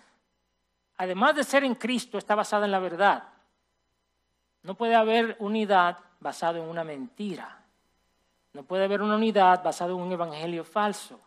[0.97, 3.25] además de ser en Cristo, está basada en la verdad.
[4.63, 7.57] No puede haber unidad basada en una mentira.
[8.53, 11.21] No puede haber una unidad basada en un evangelio falso.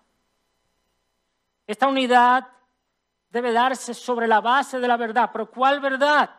[1.66, 2.48] Esta unidad
[3.30, 5.30] debe darse sobre la base de la verdad.
[5.32, 6.30] ¿Pero cuál verdad?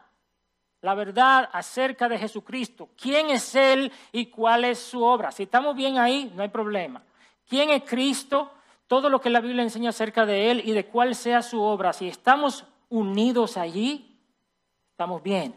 [0.85, 2.91] La verdad acerca de Jesucristo.
[3.01, 5.33] ¿Quién es Él y cuál es su obra?
[5.33, 7.03] Si estamos bien ahí, no hay problema.
[7.49, 8.53] ¿Quién es Cristo?
[8.87, 11.95] Todo lo que la Biblia enseña acerca de Él y de cuál sea su obra.
[11.95, 14.15] Si estamos unidos allí,
[14.91, 15.57] estamos bien.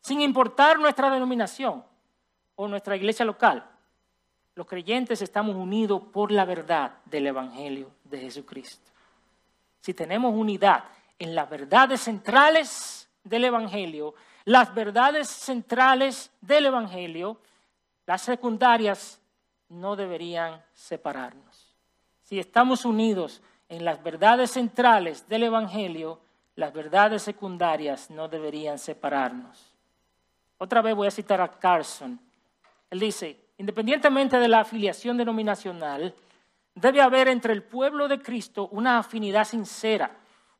[0.00, 1.84] Sin importar nuestra denominación
[2.56, 3.68] o nuestra iglesia local.
[4.54, 8.90] Los creyentes estamos unidos por la verdad del Evangelio de Jesucristo.
[9.82, 10.84] Si tenemos unidad
[11.18, 17.38] en las verdades centrales del Evangelio, las verdades centrales del Evangelio,
[18.06, 19.20] las secundarias
[19.68, 21.74] no deberían separarnos.
[22.22, 26.20] Si estamos unidos en las verdades centrales del Evangelio,
[26.56, 29.72] las verdades secundarias no deberían separarnos.
[30.58, 32.20] Otra vez voy a citar a Carson.
[32.90, 36.14] Él dice, independientemente de la afiliación denominacional,
[36.74, 40.10] debe haber entre el pueblo de Cristo una afinidad sincera,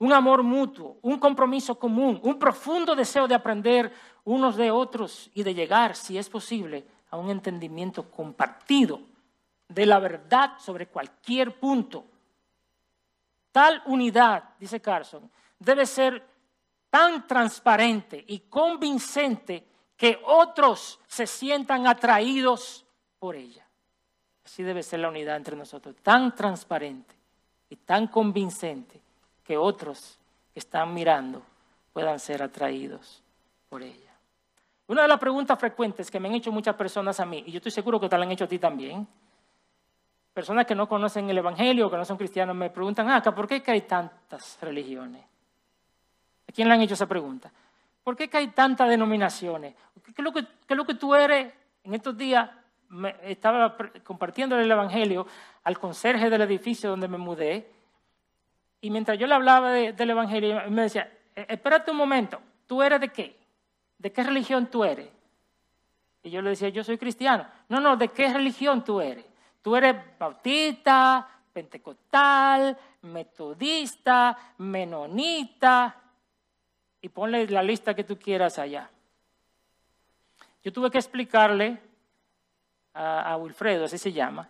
[0.01, 3.93] un amor mutuo, un compromiso común, un profundo deseo de aprender
[4.25, 9.01] unos de otros y de llegar, si es posible, a un entendimiento compartido
[9.69, 12.05] de la verdad sobre cualquier punto.
[13.53, 16.27] Tal unidad, dice Carson, debe ser
[16.89, 19.67] tan transparente y convincente
[19.99, 22.87] que otros se sientan atraídos
[23.19, 23.69] por ella.
[24.47, 27.15] Así debe ser la unidad entre nosotros, tan transparente
[27.69, 29.00] y tan convincente
[29.51, 30.17] que otros
[30.53, 31.43] que están mirando
[31.93, 33.21] puedan ser atraídos
[33.69, 34.13] por ella.
[34.87, 37.57] Una de las preguntas frecuentes que me han hecho muchas personas a mí, y yo
[37.57, 39.09] estoy seguro que te la han hecho a ti también,
[40.33, 43.61] personas que no conocen el Evangelio, que no son cristianos, me preguntan, ah, ¿por qué
[43.67, 45.25] hay tantas religiones?
[46.49, 47.51] ¿A quién le han hecho esa pregunta?
[48.05, 49.75] ¿Por qué hay tantas denominaciones?
[50.05, 52.49] ¿Qué es lo que, qué es lo que tú eres en estos días?
[53.25, 55.27] estaba compartiendo el Evangelio
[55.65, 57.80] al conserje del edificio donde me mudé,
[58.81, 63.01] y mientras yo le hablaba del Evangelio, me decía, e, espérate un momento, ¿tú eres
[63.01, 63.39] de qué?
[63.99, 65.09] ¿De qué religión tú eres?
[66.23, 67.47] Y yo le decía, yo soy cristiano.
[67.69, 69.25] No, no, ¿de qué religión tú eres?
[69.63, 75.97] Tú eres bautista, pentecostal, metodista, menonita,
[77.03, 78.91] y ponle la lista que tú quieras allá.
[80.63, 81.79] yo tuve que explicarle
[82.93, 84.49] a, a Wilfredo, así se llama,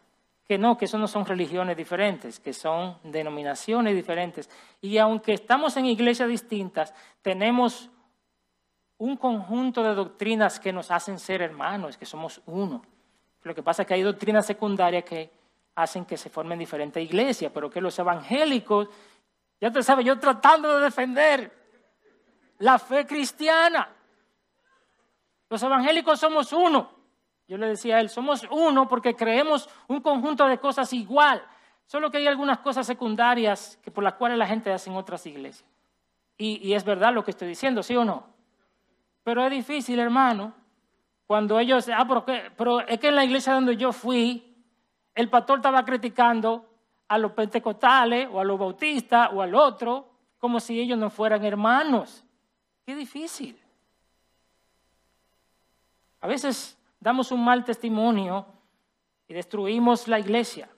[0.51, 4.51] que no, que eso no son religiones diferentes, que son denominaciones diferentes.
[4.81, 7.89] Y aunque estamos en iglesias distintas, tenemos
[8.99, 12.83] un conjunto de doctrinas que nos hacen ser hermanos, que somos uno.
[13.45, 15.31] Lo que pasa es que hay doctrinas secundarias que
[15.77, 18.89] hacen que se formen diferentes iglesias, pero que los evangélicos,
[19.61, 21.53] ya te sabes, yo tratando de defender
[22.59, 23.89] la fe cristiana.
[25.49, 27.00] Los evangélicos somos uno.
[27.51, 31.43] Yo le decía a él, somos uno porque creemos un conjunto de cosas igual,
[31.85, 35.27] solo que hay algunas cosas secundarias que por las cuales la gente hace en otras
[35.27, 35.69] iglesias.
[36.39, 38.25] Y, es verdad lo que estoy diciendo, ¿sí o no?
[39.25, 40.55] Pero es difícil, hermano,
[41.27, 42.25] cuando ellos, ah, pero,
[42.57, 44.57] pero es que en la iglesia donde yo fui,
[45.17, 46.65] el pastor estaba criticando
[47.09, 50.09] a los pentecostales o a los bautistas o al otro
[50.39, 52.25] como si ellos no fueran hermanos.
[52.87, 53.61] Qué difícil.
[56.21, 58.47] A veces damos un mal testimonio
[59.27, 60.69] y destruimos la iglesia.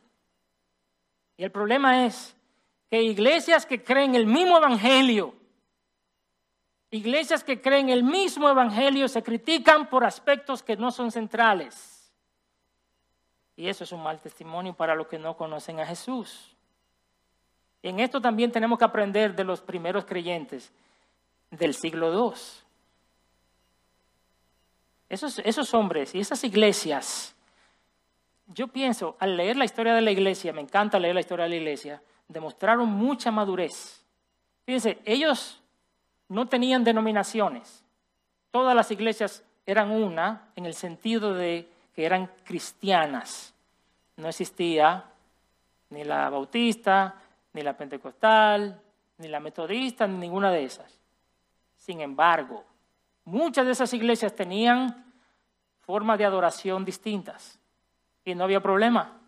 [1.36, 2.36] Y el problema es
[2.88, 5.34] que iglesias que creen el mismo evangelio,
[6.90, 12.12] iglesias que creen el mismo evangelio se critican por aspectos que no son centrales.
[13.56, 16.56] Y eso es un mal testimonio para los que no conocen a Jesús.
[17.82, 20.72] Y en esto también tenemos que aprender de los primeros creyentes
[21.50, 22.61] del siglo II.
[25.12, 27.34] Esos, hombres y esas iglesias,
[28.46, 31.50] yo pienso, al leer la historia de la iglesia, me encanta leer la historia de
[31.50, 34.02] la iglesia, demostraron mucha madurez.
[34.64, 35.60] Fíjense, ellos
[36.28, 37.84] no tenían denominaciones.
[38.50, 43.52] Todas las iglesias eran una en el sentido de que eran cristianas.
[44.16, 45.04] No existía
[45.90, 47.16] ni la bautista,
[47.52, 48.80] ni la pentecostal,
[49.18, 50.98] ni la metodista, ni ninguna de esas.
[51.76, 52.64] Sin embargo,
[53.24, 55.12] Muchas de esas iglesias tenían
[55.80, 57.60] formas de adoración distintas
[58.24, 59.18] y no había problema.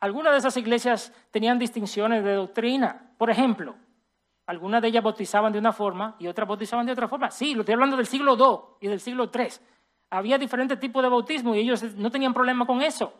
[0.00, 3.12] Algunas de esas iglesias tenían distinciones de doctrina.
[3.18, 3.76] Por ejemplo,
[4.46, 7.30] algunas de ellas bautizaban de una forma y otras bautizaban de otra forma.
[7.30, 9.46] Sí, lo estoy hablando del siglo II y del siglo III.
[10.10, 13.14] Había diferentes tipos de bautismo y ellos no tenían problema con eso.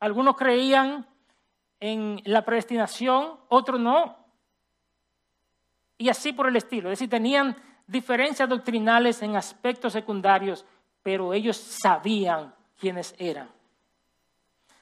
[0.00, 1.06] Algunos creían
[1.78, 4.16] en la predestinación, otros no.
[5.98, 6.88] Y así por el estilo.
[6.88, 7.54] Es decir, tenían
[7.90, 10.64] diferencias doctrinales en aspectos secundarios,
[11.02, 13.48] pero ellos sabían quiénes eran.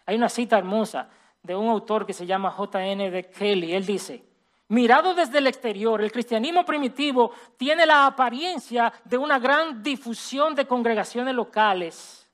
[0.04, 1.08] Hay una cita hermosa
[1.42, 3.10] de un autor que se llama J.N.
[3.10, 3.72] de Kelly.
[3.74, 4.22] Él dice,
[4.68, 10.66] mirado desde el exterior, el cristianismo primitivo tiene la apariencia de una gran difusión de
[10.66, 12.28] congregaciones locales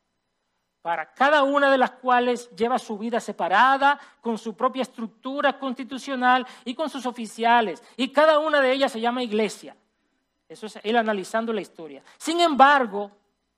[0.83, 6.47] para cada una de las cuales lleva su vida separada, con su propia estructura constitucional
[6.65, 7.83] y con sus oficiales.
[7.97, 9.75] Y cada una de ellas se llama iglesia.
[10.49, 12.03] Eso es él analizando la historia.
[12.19, 13.11] Sin embargo,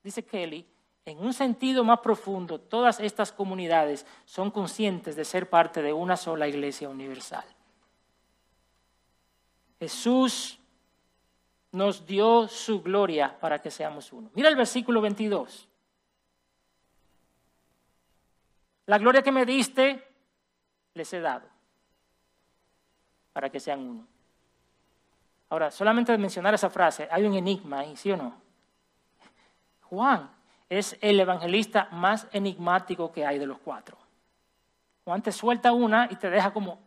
[0.03, 0.67] dice Kelly,
[1.05, 6.17] en un sentido más profundo, todas estas comunidades son conscientes de ser parte de una
[6.17, 7.45] sola iglesia universal.
[9.79, 10.59] Jesús
[11.73, 14.31] nos dio su gloria para que seamos uno.
[14.35, 15.69] Mira el versículo 22.
[18.87, 20.03] La gloria que me diste,
[20.95, 21.47] les he dado,
[23.33, 24.07] para que sean uno.
[25.57, 28.35] Ahora, solamente de mencionar esa frase, hay un enigma ahí, ¿sí o no?
[29.85, 30.31] Juan
[30.69, 33.97] es el evangelista más enigmático que hay de los cuatro.
[35.07, 36.79] Juan te suelta una y te deja como,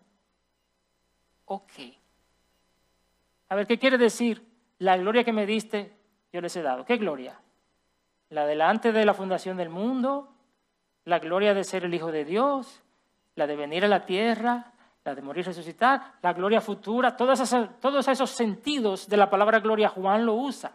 [1.45, 1.71] ok.
[3.47, 4.47] A ver, ¿qué quiere decir?
[4.77, 5.91] La gloria que me diste,
[6.31, 6.85] yo les he dado.
[6.85, 7.39] ¿Qué gloria?
[8.29, 10.31] La delante de la fundación del mundo,
[11.05, 12.83] la gloria de ser el Hijo de Dios,
[13.33, 17.39] la de venir a la tierra, la de morir y resucitar, la gloria futura, todos
[17.39, 20.71] esos, todos esos sentidos de la palabra gloria Juan lo usa.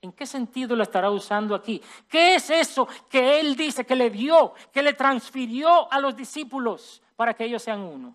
[0.00, 1.82] ¿En qué sentido lo estará usando aquí?
[2.08, 7.02] ¿Qué es eso que él dice que le dio, que le transfirió a los discípulos
[7.16, 8.14] para que ellos sean uno?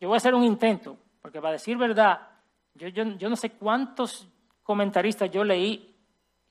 [0.00, 2.28] Yo voy a hacer un intento, porque para decir verdad,
[2.74, 4.26] yo, yo, yo no sé cuántos
[4.62, 5.94] comentaristas yo leí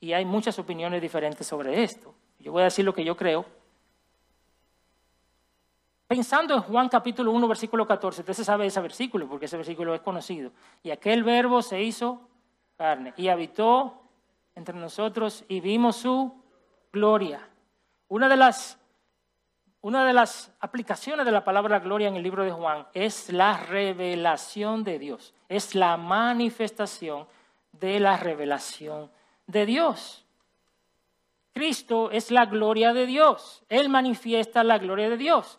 [0.00, 2.14] y hay muchas opiniones diferentes sobre esto.
[2.38, 3.44] Yo voy a decir lo que yo creo,
[6.06, 9.92] Pensando en Juan capítulo 1, versículo 14, usted se sabe ese versículo porque ese versículo
[9.92, 10.52] es conocido.
[10.84, 12.20] Y aquel verbo se hizo
[12.76, 14.02] carne y habitó
[14.54, 16.32] entre nosotros y vimos su
[16.92, 17.48] gloria.
[18.06, 18.78] Una de las,
[19.80, 23.56] una de las aplicaciones de la palabra gloria en el libro de Juan es la
[23.56, 27.26] revelación de Dios, es la manifestación
[27.72, 29.10] de la revelación
[29.48, 30.24] de Dios.
[31.52, 35.58] Cristo es la gloria de Dios, Él manifiesta la gloria de Dios.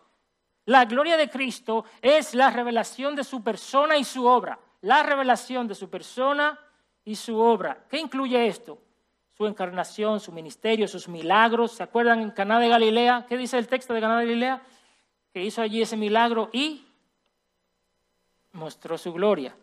[0.68, 4.58] La gloria de Cristo es la revelación de su persona y su obra.
[4.82, 6.58] La revelación de su persona
[7.04, 7.86] y su obra.
[7.90, 8.80] ¿Qué incluye esto?
[9.38, 11.74] su encarnación, su ministerio, sus milagros.
[11.74, 13.28] ¿Se acuerdan en Caná de Galilea?
[13.30, 14.64] ¿Qué dice el texto de Caná de Galilea?
[15.32, 16.88] Que hizo allí ese milagro y
[18.52, 19.56] mostró su gloria.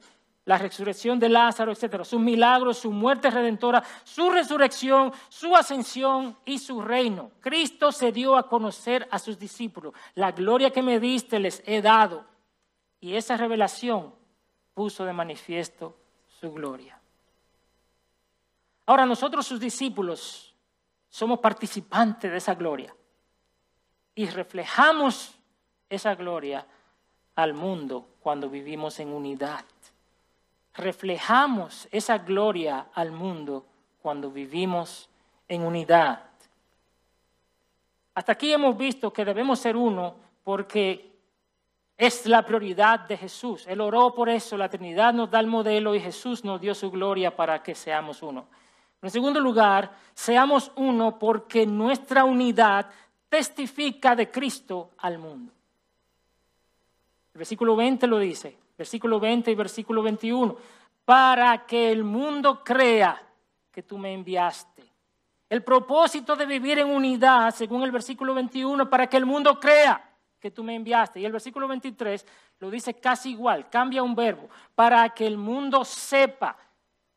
[0.47, 6.59] La resurrección de Lázaro, etcétera, sus milagros, su muerte redentora, su resurrección, su ascensión y
[6.59, 7.30] su reino.
[7.40, 9.95] Cristo se dio a conocer a sus discípulos.
[10.14, 12.26] La gloria que me diste les he dado.
[13.01, 14.14] Y esa revelación
[14.74, 15.97] puso de manifiesto
[16.40, 17.01] su gloria.
[18.86, 20.55] Ahora nosotros sus discípulos
[21.09, 22.95] somos participantes de esa gloria
[24.14, 25.34] y reflejamos
[25.88, 26.66] esa gloria
[27.34, 29.64] al mundo cuando vivimos en unidad.
[30.74, 33.64] Reflejamos esa gloria al mundo
[34.02, 35.08] cuando vivimos
[35.48, 36.24] en unidad.
[38.14, 41.12] Hasta aquí hemos visto que debemos ser uno porque
[41.96, 43.66] es la prioridad de Jesús.
[43.66, 46.90] Él oró por eso, la Trinidad nos da el modelo y Jesús nos dio su
[46.90, 48.46] gloria para que seamos uno.
[49.00, 52.86] En segundo lugar, seamos uno porque nuestra unidad
[53.28, 55.52] testifica de Cristo al mundo.
[57.35, 60.57] El versículo 20 lo dice, versículo 20 y versículo 21,
[61.05, 63.20] para que el mundo crea
[63.72, 64.85] que tú me enviaste.
[65.51, 70.01] El propósito de vivir en unidad, según el versículo 21, para que el mundo crea
[70.39, 71.18] que tú me enviaste.
[71.18, 72.24] Y el versículo 23
[72.61, 76.57] lo dice casi igual, cambia un verbo, para que el mundo sepa.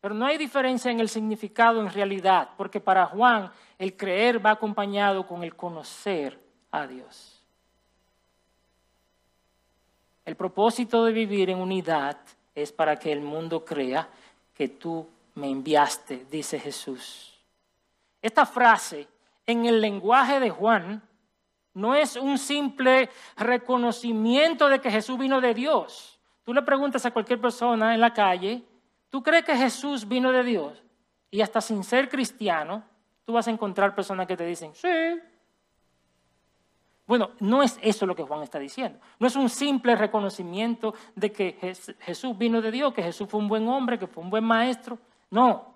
[0.01, 4.51] Pero no hay diferencia en el significado en realidad, porque para Juan el creer va
[4.51, 6.39] acompañado con el conocer
[6.72, 7.36] a Dios.
[10.28, 12.17] El propósito de vivir en unidad
[12.53, 14.09] es para que el mundo crea
[14.53, 17.39] que tú me enviaste, dice Jesús.
[18.21, 19.07] Esta frase
[19.45, 21.01] en el lenguaje de Juan
[21.75, 26.19] no es un simple reconocimiento de que Jesús vino de Dios.
[26.43, 28.61] Tú le preguntas a cualquier persona en la calle,
[29.09, 30.84] ¿tú crees que Jesús vino de Dios?
[31.32, 32.84] Y hasta sin ser cristiano,
[33.23, 34.89] tú vas a encontrar personas que te dicen, sí,
[37.07, 38.99] bueno, no es eso lo que Juan está diciendo.
[39.17, 41.57] No es un simple reconocimiento de que
[42.01, 44.99] Jesús vino de Dios, que Jesús fue un buen hombre, que fue un buen maestro.
[45.29, 45.73] No.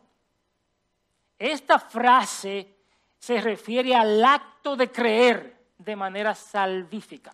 [1.39, 2.75] Esta frase
[3.17, 7.33] se refiere al acto de creer de manera salvífica,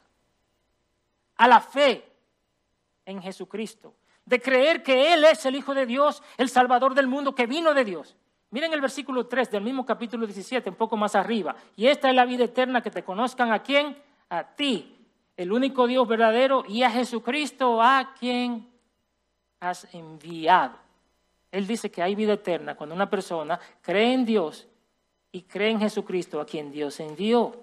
[1.37, 2.07] a la fe
[3.03, 7.33] en Jesucristo, de creer que Él es el Hijo de Dios, el Salvador del mundo,
[7.33, 8.15] que vino de Dios.
[8.49, 11.55] Miren el versículo 3 del mismo capítulo 17, un poco más arriba.
[11.75, 13.97] Y esta es la vida eterna, que te conozcan a quién?
[14.29, 14.95] A ti,
[15.35, 18.69] el único Dios verdadero, y a Jesucristo, a quien
[19.59, 20.77] has enviado.
[21.51, 24.67] Él dice que hay vida eterna cuando una persona cree en Dios
[25.31, 27.55] y cree en Jesucristo, a quien Dios envió.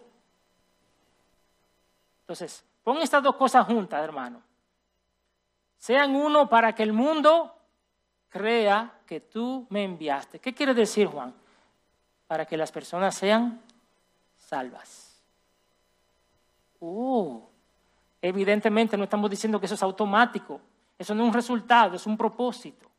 [2.21, 4.43] Entonces, pon estas dos cosas juntas, hermano.
[5.79, 7.55] Sean uno para que el mundo
[8.29, 10.39] crea que tú me enviaste.
[10.39, 11.35] ¿Qué quiere decir Juan?
[12.27, 13.61] Para que las personas sean
[14.37, 15.23] salvas.
[16.81, 17.41] Uh,
[18.21, 20.61] evidentemente no estamos diciendo que eso es automático.
[20.99, 22.91] Eso no es un resultado, es un propósito.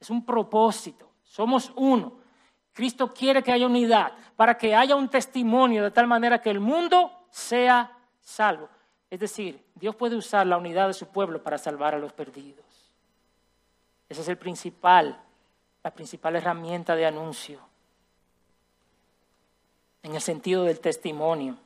[0.00, 1.10] Es un propósito.
[1.22, 2.24] Somos uno.
[2.72, 6.60] Cristo quiere que haya unidad para que haya un testimonio de tal manera que el
[6.60, 8.68] mundo sea salvo.
[9.08, 12.63] Es decir, Dios puede usar la unidad de su pueblo para salvar a los perdidos.
[14.08, 15.20] Esa es el principal,
[15.82, 17.60] la principal herramienta de anuncio,
[20.02, 21.56] en el sentido del testimonio.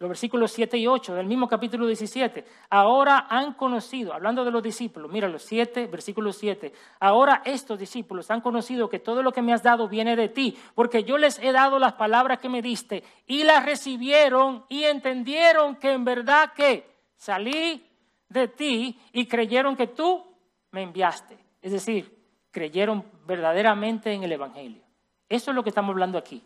[0.00, 2.44] Los versículos 7 y 8 del mismo capítulo 17.
[2.70, 6.72] Ahora han conocido, hablando de los discípulos, mira los 7, versículo 7.
[7.00, 10.56] Ahora estos discípulos han conocido que todo lo que me has dado viene de ti,
[10.76, 15.74] porque yo les he dado las palabras que me diste y las recibieron y entendieron
[15.74, 17.84] que en verdad que salí
[18.28, 20.24] de ti y creyeron que tú
[20.70, 21.38] me enviaste.
[21.62, 22.16] Es decir,
[22.50, 24.82] creyeron verdaderamente en el Evangelio.
[25.28, 26.42] Eso es lo que estamos hablando aquí.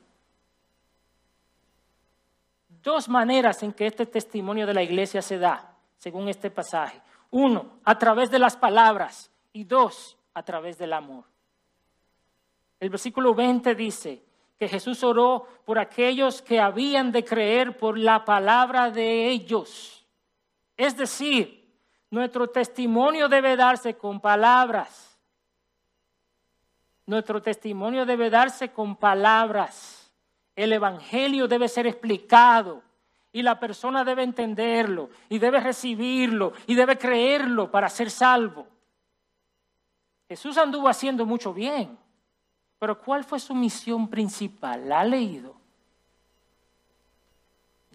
[2.82, 7.00] Dos maneras en que este testimonio de la iglesia se da, según este pasaje.
[7.30, 11.24] Uno, a través de las palabras y dos, a través del amor.
[12.80, 14.24] El versículo 20 dice
[14.58, 20.04] que Jesús oró por aquellos que habían de creer por la palabra de ellos.
[20.76, 21.61] Es decir,
[22.12, 25.18] nuestro testimonio debe darse con palabras.
[27.06, 30.12] Nuestro testimonio debe darse con palabras.
[30.54, 32.82] El Evangelio debe ser explicado
[33.32, 38.66] y la persona debe entenderlo y debe recibirlo y debe creerlo para ser salvo.
[40.28, 41.98] Jesús anduvo haciendo mucho bien,
[42.78, 44.86] pero ¿cuál fue su misión principal?
[44.86, 45.61] ¿La ha leído?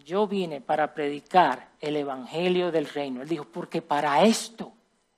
[0.08, 3.22] Yo vine para predicar el Evangelio del reino.
[3.22, 4.72] Él dijo, porque para esto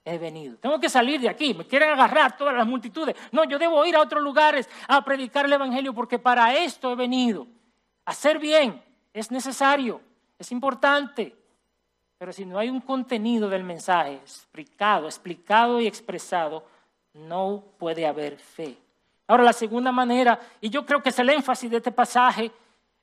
[0.03, 0.57] he venido.
[0.57, 3.15] Tengo que salir de aquí, me quieren agarrar todas las multitudes.
[3.31, 6.95] No, yo debo ir a otros lugares a predicar el Evangelio porque para esto he
[6.95, 7.45] venido.
[8.03, 8.81] Hacer bien
[9.13, 10.01] es necesario,
[10.39, 11.35] es importante.
[12.17, 16.65] Pero si no hay un contenido del mensaje explicado, explicado y expresado,
[17.13, 18.75] no puede haber fe.
[19.27, 22.51] Ahora, la segunda manera, y yo creo que es el énfasis de este pasaje,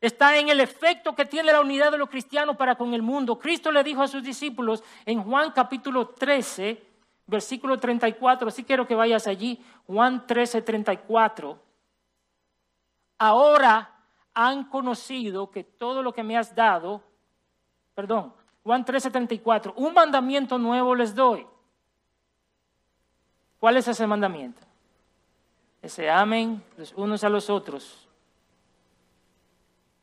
[0.01, 3.39] está en el efecto que tiene la unidad de los cristianos para con el mundo.
[3.39, 6.83] Cristo le dijo a sus discípulos en Juan capítulo 13,
[7.27, 11.59] versículo 34, así quiero que vayas allí, Juan 13, 34.
[13.19, 13.91] Ahora
[14.35, 17.03] han conocido que todo lo que me has dado,
[17.95, 21.47] perdón, Juan 13, 34, un mandamiento nuevo les doy.
[23.59, 24.61] ¿Cuál es ese mandamiento?
[25.81, 28.06] Que se amen los unos a los otros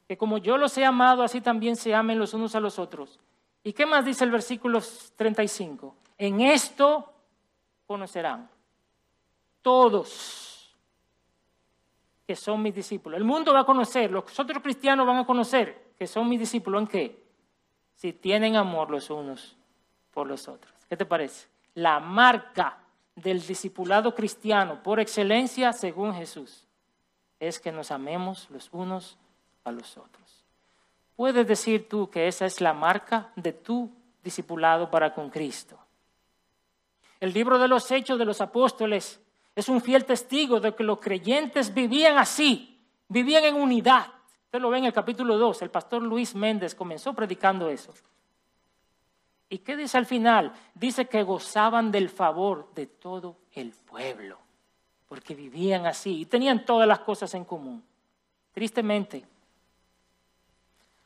[0.08, 3.20] que como yo los he amado, así también se amen los unos a los otros.
[3.64, 4.80] ¿Y qué más dice el versículo
[5.16, 5.96] 35?
[6.18, 7.12] En esto
[7.86, 8.50] conocerán
[9.62, 10.76] todos
[12.28, 13.18] que son mis discípulos.
[13.18, 16.82] El mundo va a conocer, los otros cristianos van a conocer que son mis discípulos.
[16.82, 17.24] ¿En qué?
[17.96, 19.56] Si tienen amor los unos
[20.12, 20.74] por los otros.
[20.90, 21.48] ¿Qué te parece?
[21.76, 22.78] La marca
[23.16, 26.68] del discipulado cristiano por excelencia, según Jesús,
[27.40, 29.18] es que nos amemos los unos
[29.64, 30.44] a los otros.
[31.16, 33.92] Puedes decir tú que esa es la marca de tu
[34.24, 35.78] discipulado para con Cristo.
[37.20, 39.20] El libro de los Hechos de los Apóstoles
[39.56, 44.08] es un fiel testigo de que los creyentes vivían así, vivían en unidad.
[44.46, 47.94] Usted lo ve en el capítulo 2, el pastor Luis Méndez comenzó predicando eso.
[49.50, 50.52] ¿Y qué dice al final?
[50.74, 54.40] Dice que gozaban del favor de todo el pueblo,
[55.08, 57.84] porque vivían así y tenían todas las cosas en común.
[58.52, 59.26] Tristemente,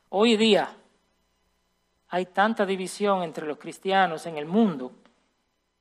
[0.10, 0.74] Hoy día
[2.10, 4.92] hay tanta división entre los cristianos en el mundo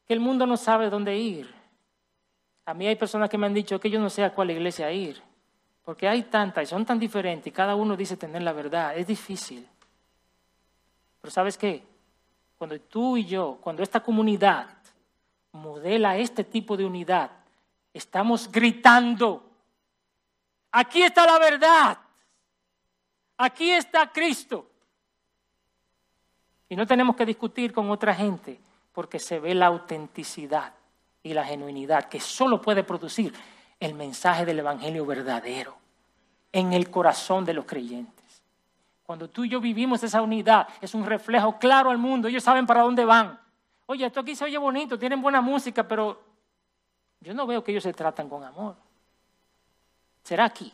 [0.06, 1.52] que el mundo no sabe dónde ir.
[2.64, 4.90] A mí hay personas que me han dicho que yo no sé a cuál iglesia
[4.90, 5.22] ir,
[5.84, 8.96] porque hay tantas y son tan diferentes y cada uno dice tener la verdad.
[8.96, 9.68] Es difícil.
[11.20, 11.84] Pero ¿sabes qué?
[12.58, 14.68] Cuando tú y yo, cuando esta comunidad
[15.52, 17.30] modela este tipo de unidad,
[17.92, 19.48] estamos gritando,
[20.72, 21.98] aquí está la verdad.
[23.38, 24.70] Aquí está Cristo.
[26.68, 28.58] Y no tenemos que discutir con otra gente
[28.92, 30.72] porque se ve la autenticidad
[31.22, 33.34] y la genuinidad que solo puede producir
[33.78, 35.76] el mensaje del Evangelio verdadero
[36.52, 38.42] en el corazón de los creyentes.
[39.04, 42.26] Cuando tú y yo vivimos esa unidad, es un reflejo claro al mundo.
[42.26, 43.38] Ellos saben para dónde van.
[43.86, 46.20] Oye, esto aquí se oye bonito, tienen buena música, pero
[47.20, 48.74] yo no veo que ellos se tratan con amor.
[50.24, 50.72] ¿Será aquí?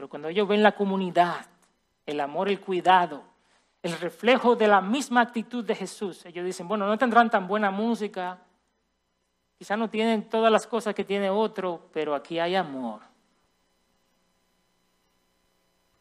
[0.00, 1.44] Pero cuando ellos ven la comunidad,
[2.06, 3.22] el amor, el cuidado,
[3.82, 7.70] el reflejo de la misma actitud de Jesús, ellos dicen, bueno, no tendrán tan buena
[7.70, 8.38] música,
[9.58, 13.02] quizás no tienen todas las cosas que tiene otro, pero aquí hay amor.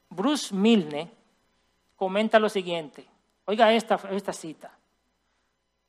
[0.10, 1.12] Bruce Milne
[1.98, 3.06] comenta lo siguiente,
[3.44, 4.78] oiga esta, esta cita,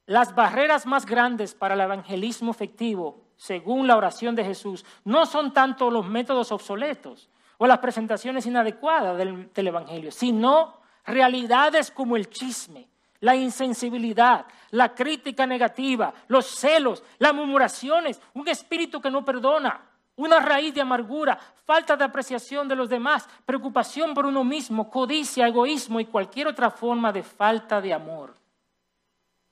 [0.06, 5.52] las barreras más grandes para el evangelismo efectivo, según la oración de Jesús, no son
[5.52, 7.30] tanto los métodos obsoletos,
[7.62, 12.88] o las presentaciones inadecuadas del, Evangelio, sino realidades como el chisme,
[13.20, 19.78] la insensibilidad, la crítica negativa, los celos, las murmuraciones, un espíritu que no perdona,
[20.16, 25.46] una raíz de amargura, falta de apreciación de los demás, preocupación por uno mismo, codicia,
[25.46, 28.34] egoísmo y cualquier otra forma de falta de amor.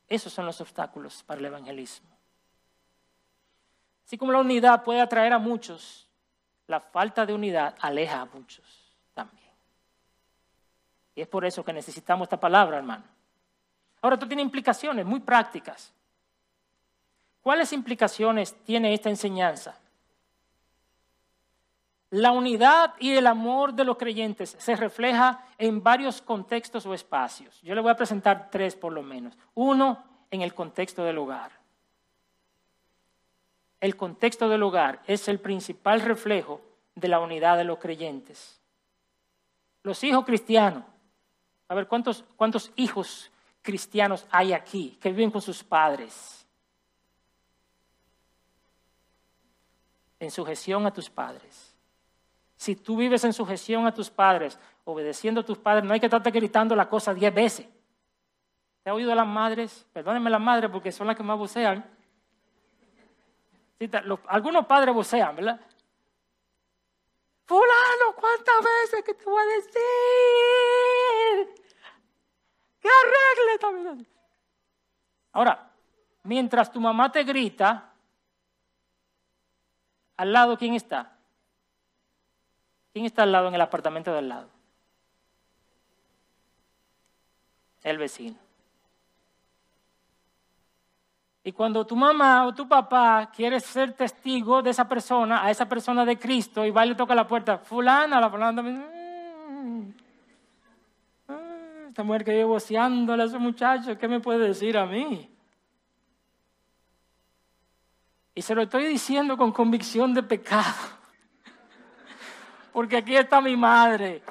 [0.08, 2.08] Esos son los obstáculos para el evangelismo.
[4.06, 6.07] Así como la unidad puede atraer a muchos,
[6.68, 8.64] la falta de unidad aleja a muchos
[9.14, 9.50] también.
[11.14, 13.04] Y es por eso que necesitamos esta palabra, hermano.
[14.00, 15.92] Ahora, esto tiene implicaciones muy prácticas.
[17.42, 19.76] ¿Cuáles implicaciones tiene esta enseñanza?
[22.10, 27.60] La unidad y el amor de los creyentes se refleja en varios contextos o espacios.
[27.62, 29.36] Yo le voy a presentar tres por lo menos.
[29.54, 31.57] Uno, en el contexto del hogar
[33.80, 36.60] el contexto del hogar es el principal reflejo
[36.94, 38.60] de la unidad de los creyentes.
[39.82, 40.84] Los hijos cristianos,
[41.68, 43.30] a ver, ¿cuántos, cuántos hijos
[43.62, 46.46] cristianos hay aquí que viven con sus padres?
[50.18, 51.76] En sujeción a tus padres.
[52.56, 56.06] Si tú vives en sujeción a tus padres, obedeciendo a tus padres, no hay que
[56.06, 57.68] estarte gritando la cosa diez veces.
[58.82, 59.86] ¿Te ha oído a las madres?
[59.92, 61.38] Perdónenme las madres porque son las que más
[64.26, 65.60] algunos padres vocean, ¿verdad?
[67.44, 69.72] Fulano, ¿cuántas veces que te voy a decir?
[72.80, 74.06] Que arregle también.
[75.32, 75.70] Ahora,
[76.24, 77.92] mientras tu mamá te grita,
[80.16, 81.16] al lado, ¿quién está?
[82.92, 84.50] ¿Quién está al lado en el apartamento del lado?
[87.82, 88.47] El vecino.
[91.48, 95.66] Y cuando tu mamá o tu papá quiere ser testigo de esa persona, a esa
[95.66, 98.84] persona de Cristo, y va y le toca la puerta, fulana, la fulana también,
[99.48, 104.84] mm, mm, esta mujer que llevo voceándole a ese muchacho, ¿qué me puede decir a
[104.84, 105.26] mí?
[108.34, 110.76] Y se lo estoy diciendo con convicción de pecado.
[112.74, 114.22] Porque aquí está mi madre.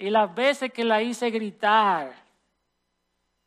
[0.00, 2.12] Y las veces que la hice gritar,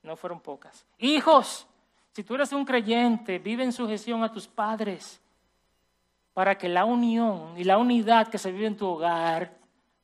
[0.03, 0.85] no fueron pocas.
[0.99, 1.67] Hijos,
[2.15, 5.19] si tú eres un creyente, vive en sujeción a tus padres
[6.33, 9.53] para que la unión y la unidad que se vive en tu hogar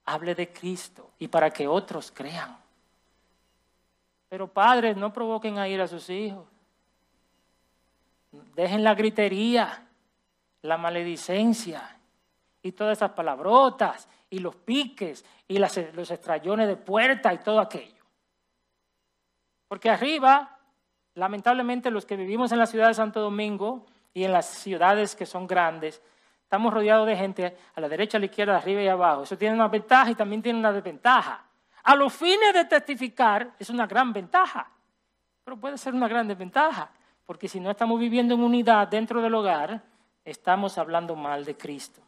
[0.04, 2.58] hable de Cristo y para que otros crean.
[4.28, 6.46] Pero padres, no provoquen a ir a sus hijos.
[8.56, 9.88] Dejen la gritería,
[10.64, 11.98] la maledicencia
[12.62, 18.04] y todas esas palabrotas y los piques y los estrellones de puerta y todo aquello.
[19.70, 20.58] Porque arriba
[21.16, 25.26] Lamentablemente los que vivimos en la ciudad de Santo Domingo y en las ciudades que
[25.26, 26.02] son grandes,
[26.44, 29.24] estamos rodeados de gente a la derecha, a la izquierda, arriba y abajo.
[29.24, 31.46] Eso tiene una ventaja y también tiene una desventaja.
[31.84, 34.70] A los fines de testificar es una gran ventaja,
[35.44, 36.92] pero puede ser una gran desventaja,
[37.26, 39.82] porque si no estamos viviendo en unidad dentro del hogar,
[40.24, 42.02] estamos hablando mal de Cristo.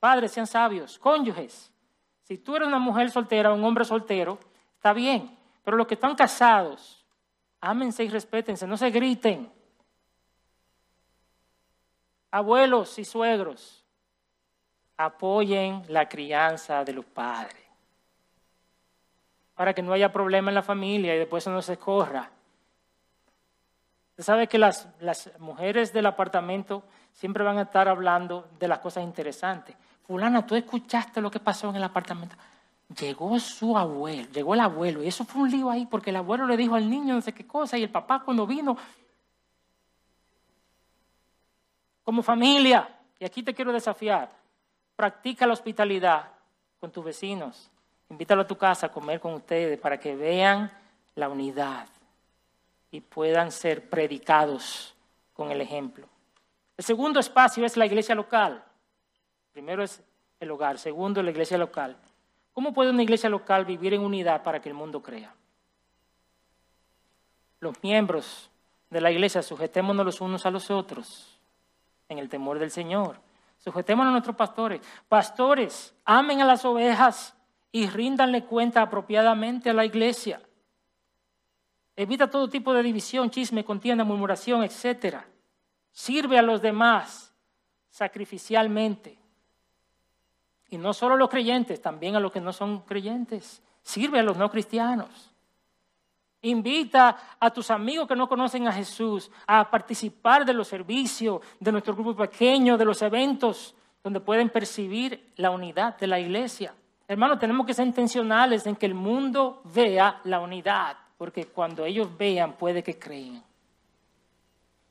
[0.00, 1.72] Padres, sean sabios, cónyuges.
[2.22, 4.38] Si tú eres una mujer soltera o un hombre soltero,
[4.74, 7.05] está bien, pero los que están casados,
[7.60, 9.50] Ámense y respétense, no se griten.
[12.30, 13.84] Abuelos y suegros,
[14.96, 17.66] apoyen la crianza de los padres
[19.54, 22.30] para que no haya problema en la familia y después no se corra.
[24.10, 28.80] Usted sabe que las, las mujeres del apartamento siempre van a estar hablando de las
[28.80, 29.74] cosas interesantes.
[30.06, 32.36] Fulana, tú escuchaste lo que pasó en el apartamento
[32.94, 36.46] llegó su abuelo, llegó el abuelo, y eso fue un lío ahí, porque el abuelo
[36.46, 38.76] le dijo al niño no sé qué cosa, y el papá cuando vino,
[42.04, 44.30] como familia, y aquí te quiero desafiar,
[44.94, 46.30] practica la hospitalidad
[46.78, 47.70] con tus vecinos,
[48.08, 50.70] invítalo a tu casa a comer con ustedes para que vean
[51.16, 51.88] la unidad
[52.90, 54.94] y puedan ser predicados
[55.34, 56.06] con el ejemplo.
[56.76, 58.62] El segundo espacio es la iglesia local.
[59.52, 60.02] Primero es
[60.38, 61.96] el hogar, segundo la iglesia local.
[62.56, 65.34] ¿Cómo puede una iglesia local vivir en unidad para que el mundo crea?
[67.60, 68.48] Los miembros
[68.88, 71.38] de la iglesia sujetémonos los unos a los otros
[72.08, 73.20] en el temor del Señor.
[73.58, 74.80] Sujetémonos a nuestros pastores.
[75.06, 77.36] Pastores, amen a las ovejas
[77.72, 80.40] y ríndanle cuenta apropiadamente a la iglesia.
[81.94, 85.16] Evita todo tipo de división, chisme, contienda, murmuración, etc.
[85.92, 87.34] Sirve a los demás
[87.90, 89.25] sacrificialmente.
[90.70, 93.62] Y no solo a los creyentes, también a los que no son creyentes.
[93.82, 95.30] Sirve a los no cristianos.
[96.42, 101.72] Invita a tus amigos que no conocen a Jesús a participar de los servicios, de
[101.72, 106.74] nuestro grupo pequeño, de los eventos, donde pueden percibir la unidad de la iglesia.
[107.08, 112.16] Hermanos, tenemos que ser intencionales en que el mundo vea la unidad, porque cuando ellos
[112.16, 113.42] vean puede que creen.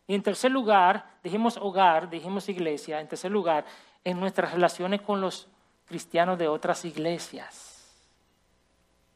[0.07, 3.65] Y en tercer lugar, dijimos hogar, dijimos iglesia, en tercer lugar,
[4.03, 5.47] en nuestras relaciones con los
[5.86, 7.75] cristianos de otras iglesias.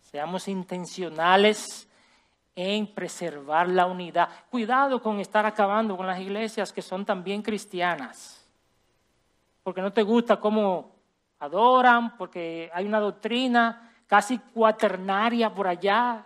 [0.01, 1.87] Seamos intencionales
[2.55, 4.29] en preservar la unidad.
[4.49, 8.45] Cuidado con estar acabando con las iglesias que son también cristianas.
[9.63, 10.91] Porque no te gusta cómo
[11.39, 16.25] adoran, porque hay una doctrina casi cuaternaria por allá,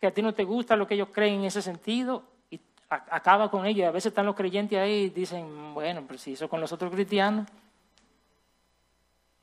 [0.00, 2.58] que a ti no te gusta lo que ellos creen en ese sentido, y
[2.88, 3.86] acaba con ellos.
[3.86, 7.46] A veces están los creyentes ahí y dicen, bueno, preciso con los otros cristianos.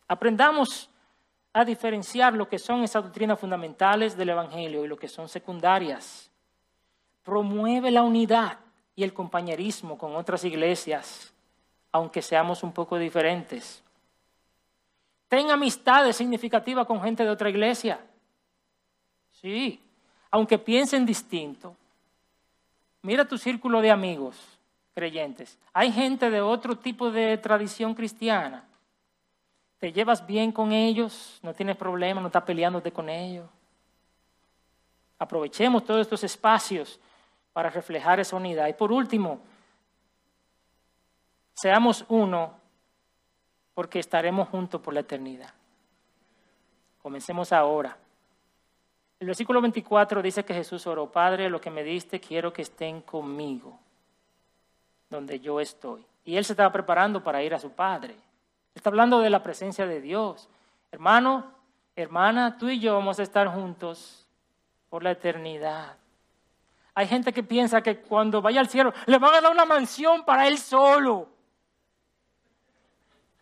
[0.07, 0.89] Aprendamos
[1.53, 6.31] a diferenciar lo que son esas doctrinas fundamentales del Evangelio y lo que son secundarias.
[7.23, 8.59] Promueve la unidad
[8.95, 11.33] y el compañerismo con otras iglesias,
[11.91, 13.83] aunque seamos un poco diferentes.
[15.27, 17.99] Ten amistades significativas con gente de otra iglesia.
[19.31, 19.81] Sí,
[20.31, 21.75] aunque piensen distinto.
[23.01, 24.37] Mira tu círculo de amigos
[24.93, 25.57] creyentes.
[25.73, 28.63] Hay gente de otro tipo de tradición cristiana
[29.79, 33.47] te llevas bien con ellos, no tienes problemas, no estás peleándote con ellos.
[35.19, 36.99] Aprovechemos todos estos espacios
[37.53, 38.67] para reflejar esa unidad.
[38.67, 39.39] Y por último,
[41.53, 42.53] seamos uno
[43.73, 45.53] porque estaremos juntos por la eternidad.
[47.01, 47.97] Comencemos ahora.
[49.19, 53.01] El versículo 24 dice que Jesús oró, Padre, lo que me diste quiero que estén
[53.01, 53.79] conmigo,
[55.09, 56.05] donde yo estoy.
[56.25, 58.15] Y él se estaba preparando para ir a su Padre.
[58.77, 60.47] Está hablando de la presencia de Dios.
[60.91, 61.51] Hermano,
[61.95, 64.27] hermana, tú y yo vamos a estar juntos
[64.87, 65.97] por la eternidad.
[66.93, 70.23] Hay gente que piensa que cuando vaya al cielo le van a dar una mansión
[70.23, 71.27] para él solo.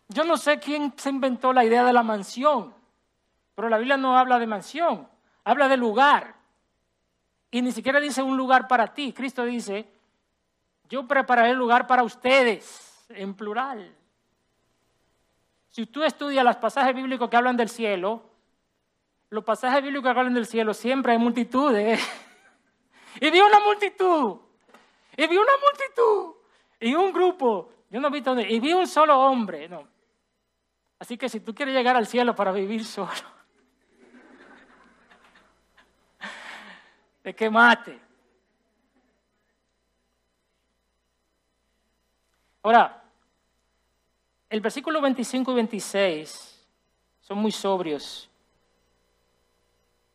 [0.08, 2.72] Yo no sé quién se inventó la idea de la mansión,
[3.54, 5.06] pero la Biblia no habla de mansión,
[5.44, 6.34] habla de lugar.
[7.50, 9.12] Y ni siquiera dice un lugar para ti.
[9.12, 9.86] Cristo dice,
[10.88, 13.94] yo prepararé lugar para ustedes, en plural.
[15.76, 18.22] Si tú estudias los pasajes bíblicos que hablan del cielo,
[19.28, 22.00] los pasajes bíblicos que hablan del cielo siempre hay multitudes.
[23.20, 24.40] y vi una multitud.
[25.18, 26.34] Y vi una multitud.
[26.80, 27.74] Y un grupo.
[27.90, 28.40] Yo no vi todo.
[28.40, 29.68] Y vi un solo hombre.
[29.68, 29.86] No.
[30.98, 33.12] Así que si tú quieres llegar al cielo para vivir solo,
[37.22, 38.00] de que mate.
[42.62, 43.05] Ahora,
[44.56, 46.66] el versículo 25 y 26
[47.20, 48.30] son muy sobrios.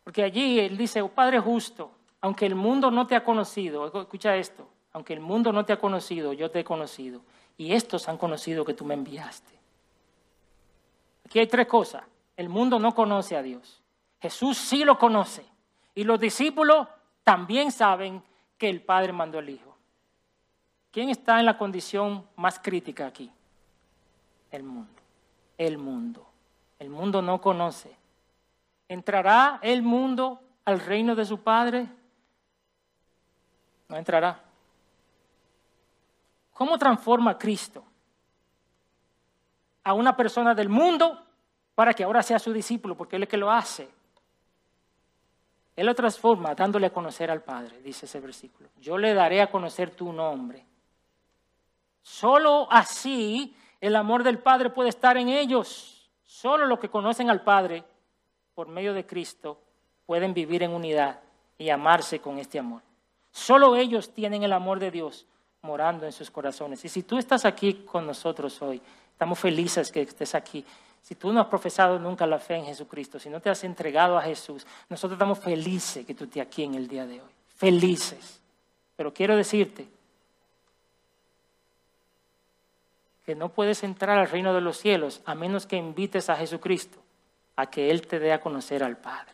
[0.03, 4.35] Porque allí él dice, oh Padre justo, aunque el mundo no te ha conocido, escucha
[4.35, 7.21] esto, aunque el mundo no te ha conocido, yo te he conocido.
[7.55, 9.53] Y estos han conocido que tú me enviaste.
[11.23, 12.03] Aquí hay tres cosas.
[12.35, 13.79] El mundo no conoce a Dios.
[14.19, 15.45] Jesús sí lo conoce.
[15.93, 16.87] Y los discípulos
[17.23, 18.23] también saben
[18.57, 19.77] que el Padre mandó al Hijo.
[20.89, 23.31] ¿Quién está en la condición más crítica aquí?
[24.51, 25.01] El mundo.
[25.57, 26.27] El mundo.
[26.79, 27.95] El mundo no conoce.
[28.87, 31.87] ¿Entrará el mundo al reino de su Padre?
[33.87, 34.43] No entrará.
[36.53, 37.83] ¿Cómo transforma Cristo
[39.83, 41.25] a una persona del mundo
[41.75, 43.89] para que ahora sea su discípulo, porque Él es el que lo hace.
[45.75, 48.69] Él lo transforma dándole a conocer al Padre, dice ese versículo.
[48.79, 50.65] Yo le daré a conocer tu nombre.
[52.03, 56.09] Solo así el amor del Padre puede estar en ellos.
[56.23, 57.83] Solo los que conocen al Padre
[58.55, 59.59] por medio de Cristo
[60.05, 61.19] pueden vivir en unidad
[61.57, 62.81] y amarse con este amor.
[63.31, 65.25] Solo ellos tienen el amor de Dios
[65.61, 66.83] morando en sus corazones.
[66.85, 68.81] Y si tú estás aquí con nosotros hoy,
[69.21, 70.65] Estamos felices que estés aquí.
[70.99, 74.17] Si tú no has profesado nunca la fe en Jesucristo, si no te has entregado
[74.17, 77.29] a Jesús, nosotros estamos felices que tú estés aquí en el día de hoy.
[77.55, 78.41] Felices.
[78.95, 79.87] Pero quiero decirte
[83.35, 87.01] no puedes entrar al reino de los cielos a menos que invites a Jesucristo
[87.55, 89.33] a que Él te dé a conocer al Padre.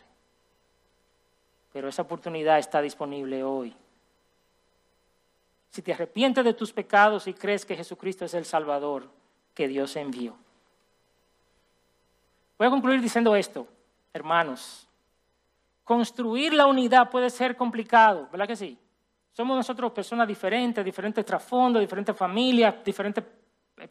[1.71, 3.75] Pero esa oportunidad está disponible hoy.
[5.69, 9.09] Si te arrepientes de tus pecados y crees que Jesucristo es el Salvador,
[9.53, 10.35] que Dios envió.
[12.57, 13.67] Voy a concluir diciendo esto,
[14.13, 14.87] hermanos.
[15.83, 18.77] Construir la unidad puede ser complicado, ¿verdad que sí?
[19.31, 23.23] Somos nosotros personas diferentes, diferentes trasfondos, diferentes familias, diferentes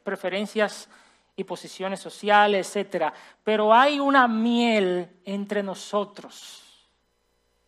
[0.03, 0.89] preferencias
[1.37, 3.13] y posiciones sociales, etc.
[3.45, 6.89] Pero hay una miel entre nosotros,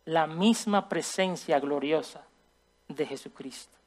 [0.05, 2.23] la misma presencia gloriosa
[2.87, 3.77] de Jesucristo,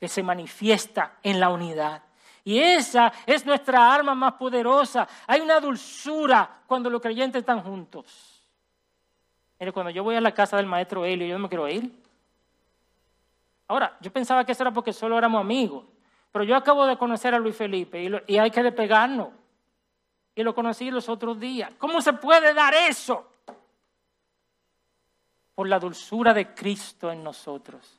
[0.00, 2.02] que se manifiesta en la unidad.
[2.44, 5.08] Y esa es nuestra arma más poderosa.
[5.26, 8.42] Hay una dulzura cuando los creyentes están juntos.
[9.58, 11.90] Mire, cuando yo voy a la casa del maestro Helio, yo no me quiero ir.
[13.68, 15.84] Ahora, yo pensaba que eso era porque solo éramos amigos.
[16.36, 19.28] Pero yo acabo de conocer a Luis Felipe y, y hay que despegarnos.
[20.34, 21.72] Y lo conocí los otros días.
[21.78, 23.26] ¿Cómo se puede dar eso?
[25.54, 27.98] Por la dulzura de Cristo en nosotros.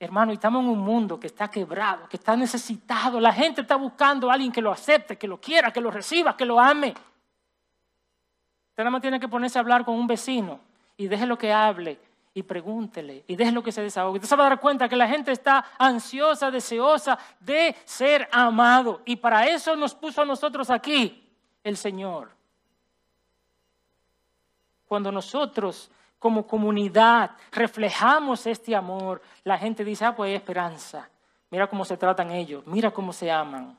[0.00, 3.20] Hermano, estamos en un mundo que está quebrado, que está necesitado.
[3.20, 6.36] La gente está buscando a alguien que lo acepte, que lo quiera, que lo reciba,
[6.36, 6.88] que lo ame.
[6.88, 10.58] Usted nada más tiene que ponerse a hablar con un vecino
[10.96, 12.00] y déjelo que hable
[12.34, 14.16] y pregúntele y déjelo que se desahogue.
[14.16, 19.02] Usted se va a dar cuenta que la gente está ansiosa, deseosa de ser amado.
[19.04, 21.28] Y para eso nos puso a nosotros aquí
[21.62, 22.30] el Señor.
[24.86, 31.08] Cuando nosotros como comunidad reflejamos este amor, la gente dice, ah, pues hay esperanza.
[31.50, 33.76] Mira cómo se tratan ellos, mira cómo se aman.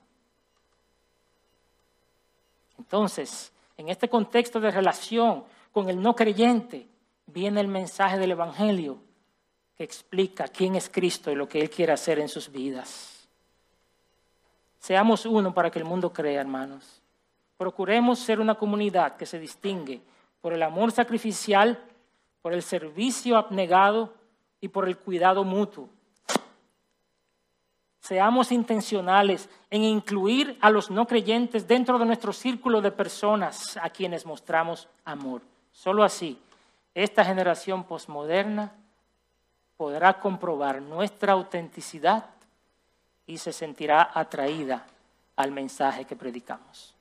[2.78, 6.88] Entonces, en este contexto de relación con el no creyente,
[7.26, 9.00] viene el mensaje del Evangelio
[9.76, 13.28] que explica quién es Cristo y lo que Él quiere hacer en sus vidas.
[14.80, 17.02] Seamos uno para que el mundo crea, hermanos.
[17.58, 20.02] Procuremos ser una comunidad que se distingue
[20.42, 21.80] por el amor sacrificial
[22.44, 24.14] por el servicio abnegado
[24.60, 25.90] y por el cuidado mutuo.
[28.02, 33.90] Seamos intencionales en incluir a los no creyentes dentro de nuestro círculo de personas a
[33.90, 35.42] quienes mostramos amor.
[35.72, 36.38] Solo así,
[36.96, 38.74] esta generación posmoderna
[39.78, 42.26] podrá comprobar nuestra autenticidad
[43.26, 44.86] y se sentirá atraída
[45.36, 46.93] al mensaje que predicamos.